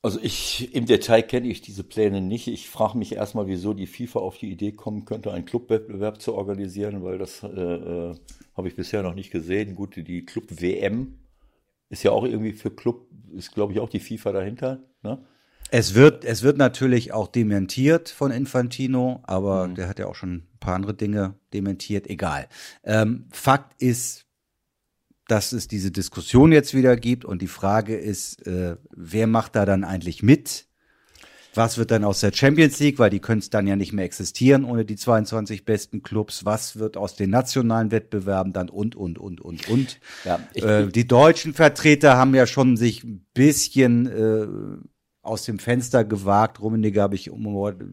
[0.00, 2.48] Also ich im Detail kenne ich diese Pläne nicht.
[2.48, 6.34] Ich frage mich erstmal, wieso die FIFA auf die Idee kommen könnte, einen Clubwettbewerb zu
[6.34, 8.14] organisieren, weil das äh, äh,
[8.56, 9.74] habe ich bisher noch nicht gesehen.
[9.74, 11.18] Gut, die Club WM
[11.90, 14.80] ist ja auch irgendwie für Club, ist glaube ich auch die FIFA dahinter.
[15.02, 15.18] Ne?
[15.70, 19.74] Es wird, es wird natürlich auch dementiert von Infantino, aber mhm.
[19.74, 22.06] der hat ja auch schon ein paar andere Dinge dementiert.
[22.08, 22.48] Egal.
[22.84, 24.27] Ähm, Fakt ist,
[25.28, 29.64] dass es diese Diskussion jetzt wieder gibt und die Frage ist, äh, wer macht da
[29.64, 30.66] dann eigentlich mit?
[31.54, 34.04] Was wird dann aus der Champions League, weil die können es dann ja nicht mehr
[34.04, 36.44] existieren ohne die 22 besten Clubs.
[36.44, 40.00] Was wird aus den nationalen Wettbewerben dann und, und, und, und, und.
[40.24, 44.46] Ja, ich, äh, die deutschen Vertreter haben ja schon sich ein bisschen äh,
[45.22, 46.60] aus dem Fenster gewagt.
[46.60, 47.30] Rummenigge habe ich,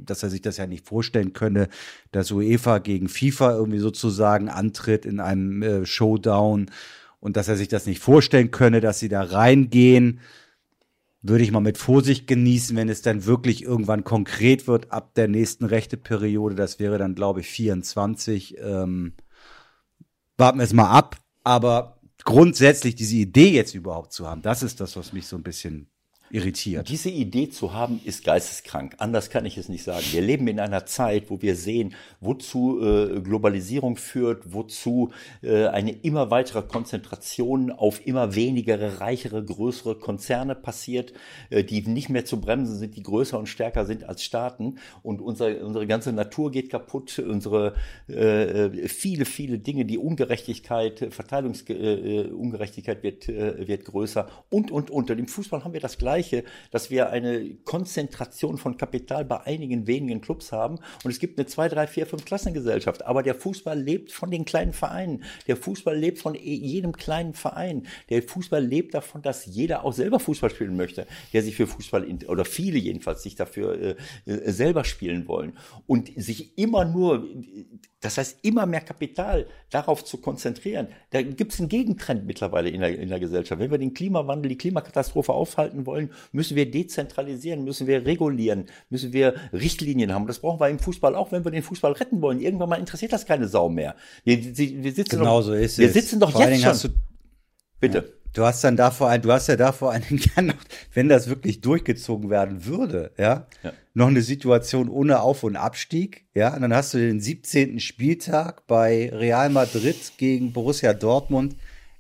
[0.05, 1.67] dass er sich das ja nicht vorstellen könne,
[2.11, 6.69] dass UEFA gegen FIFA irgendwie sozusagen antritt in einem äh, Showdown
[7.25, 10.19] und dass er sich das nicht vorstellen könne, dass sie da reingehen,
[11.23, 15.27] würde ich mal mit Vorsicht genießen, wenn es dann wirklich irgendwann konkret wird ab der
[15.27, 16.53] nächsten Rechteperiode.
[16.53, 18.59] Das wäre dann, glaube ich, 24.
[18.59, 19.13] Ähm,
[20.37, 21.17] warten wir es mal ab.
[21.43, 25.41] Aber grundsätzlich diese Idee jetzt überhaupt zu haben, das ist das, was mich so ein
[25.41, 25.89] bisschen
[26.31, 26.89] irritiert.
[26.89, 28.95] Diese Idee zu haben, ist geisteskrank.
[28.97, 30.03] Anders kann ich es nicht sagen.
[30.11, 35.11] Wir leben in einer Zeit, wo wir sehen, wozu äh, Globalisierung führt, wozu
[35.41, 41.13] äh, eine immer weitere Konzentration auf immer weniger reichere, größere Konzerne passiert,
[41.51, 44.79] äh, die nicht mehr zu bremsen sind, die größer und stärker sind als Staaten.
[45.03, 47.75] Und unser, unsere ganze Natur geht kaputt, unsere
[48.07, 55.11] äh, viele, viele Dinge, die Ungerechtigkeit, Verteilungsungerechtigkeit äh, wird, äh, wird größer und, und, und.
[55.11, 59.41] Und im Fußball haben wir das gleiche Gleiche, dass wir eine Konzentration von Kapital bei
[59.41, 63.05] einigen wenigen Clubs haben und es gibt eine zwei, drei, vier, fünf Klassengesellschaft.
[63.05, 65.23] Aber der Fußball lebt von den kleinen Vereinen.
[65.47, 67.87] Der Fußball lebt von e, jedem kleinen Verein.
[68.09, 72.07] Der Fußball lebt davon, dass jeder auch selber Fußball spielen möchte, der sich für Fußball
[72.27, 77.27] oder viele jedenfalls sich dafür äh, äh, selber spielen wollen und sich immer nur
[78.01, 80.89] das heißt, immer mehr Kapital darauf zu konzentrieren.
[81.09, 83.59] Da gibt es einen Gegentrend mittlerweile in der, in der Gesellschaft.
[83.59, 89.11] Wenn wir den Klimawandel, die Klimakatastrophe aufhalten wollen, müssen wir dezentralisieren, müssen wir regulieren, müssen
[89.11, 90.27] wir Richtlinien haben.
[90.27, 92.41] Das brauchen wir im Fußball auch, wenn wir den Fußball retten wollen.
[92.41, 93.95] Irgendwann mal interessiert das keine Sau mehr.
[94.23, 95.93] Wir, wir sitzen genau doch, so ist wir es.
[95.93, 96.93] sitzen doch Vor jetzt schon.
[97.79, 97.97] Bitte.
[97.97, 98.24] Ja.
[98.35, 100.21] Du hast dann davor ein, du hast ja davor einen,
[100.93, 103.71] wenn das wirklich durchgezogen werden würde, ja, Ja.
[103.93, 107.79] noch eine Situation ohne Auf- und Abstieg, ja, und dann hast du den 17.
[107.79, 111.55] Spieltag bei Real Madrid gegen Borussia Dortmund.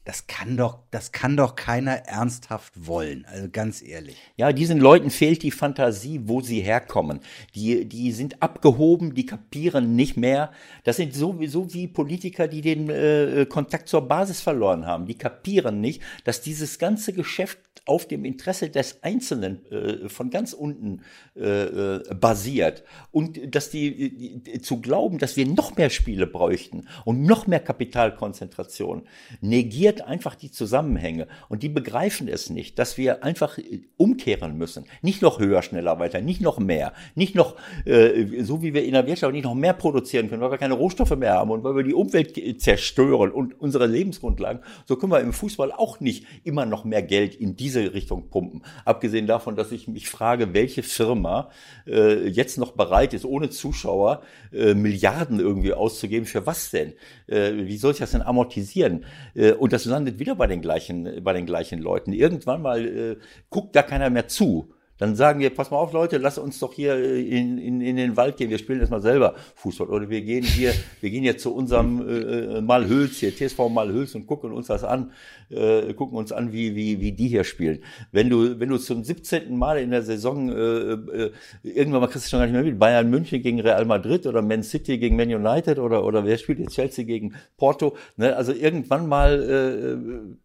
[0.05, 4.15] Das kann doch, das kann doch keiner ernsthaft wollen, also ganz ehrlich.
[4.37, 7.21] Ja, diesen Leuten fehlt die Fantasie, wo sie herkommen.
[7.55, 10.51] Die, die sind abgehoben, die kapieren nicht mehr.
[10.83, 15.07] Das sind sowieso wie Politiker, die den äh, Kontakt zur Basis verloren haben.
[15.07, 20.53] Die kapieren nicht, dass dieses ganze Geschäft auf dem Interesse des Einzelnen äh, von ganz
[20.53, 21.01] unten
[21.35, 22.83] äh, äh, basiert.
[23.11, 27.59] Und dass die, die zu glauben, dass wir noch mehr Spiele bräuchten und noch mehr
[27.59, 29.03] Kapitalkonzentration,
[29.41, 31.27] negiert einfach die Zusammenhänge.
[31.49, 33.57] Und die begreifen es nicht, dass wir einfach
[33.97, 34.85] umkehren müssen.
[35.01, 38.93] Nicht noch höher, schneller, weiter, nicht noch mehr, nicht noch, äh, so wie wir in
[38.93, 41.75] der Wirtschaft nicht noch mehr produzieren können, weil wir keine Rohstoffe mehr haben und weil
[41.75, 46.65] wir die Umwelt zerstören und unsere Lebensgrundlagen, so können wir im Fußball auch nicht immer
[46.65, 48.63] noch mehr Geld in diese Richtung pumpen.
[48.83, 51.49] Abgesehen davon, dass ich mich frage, welche Firma
[51.87, 54.21] äh, jetzt noch bereit ist, ohne Zuschauer
[54.51, 56.93] äh, Milliarden irgendwie auszugeben, für was denn?
[57.27, 59.05] Äh, wie soll ich das denn amortisieren?
[59.33, 62.13] Äh, und das landet wieder bei den gleichen, bei den gleichen Leuten.
[62.13, 63.17] Irgendwann mal äh,
[63.49, 64.73] guckt da keiner mehr zu.
[64.97, 68.15] Dann sagen wir, pass mal auf, Leute, lass uns doch hier in, in, in den
[68.15, 68.49] Wald gehen.
[68.49, 69.87] Wir spielen jetzt mal selber Fußball.
[69.87, 74.25] Oder wir gehen hier, wir gehen jetzt zu unserem äh, Malhöls hier, TSV Malhöls und
[74.25, 75.11] gucken uns das an,
[75.49, 77.83] äh, gucken uns an, wie, wie, wie die hier spielen.
[78.13, 79.57] Wenn du, wenn du zum 17.
[79.57, 80.53] Mal in der Saison äh,
[80.93, 81.31] äh,
[81.63, 82.79] irgendwann mal kriegst du schon gar nicht mehr mit.
[82.79, 86.59] Bayern München gegen Real Madrid oder Man City gegen Man United oder, oder wer spielt
[86.59, 87.97] jetzt Chelsea gegen Porto.
[88.15, 88.35] Ne?
[88.35, 90.35] Also irgendwann mal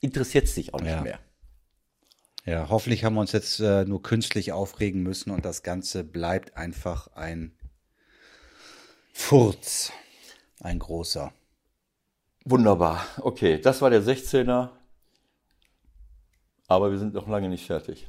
[0.00, 1.02] äh, interessiert es dich auch nicht Ja.
[1.02, 1.18] mehr.
[2.48, 6.56] Ja, hoffentlich haben wir uns jetzt äh, nur künstlich aufregen müssen und das Ganze bleibt
[6.56, 7.52] einfach ein
[9.12, 9.92] Furz.
[10.62, 11.30] Ein großer.
[12.46, 13.04] Wunderbar.
[13.20, 14.70] Okay, das war der 16er.
[16.68, 18.08] Aber wir sind noch lange nicht fertig.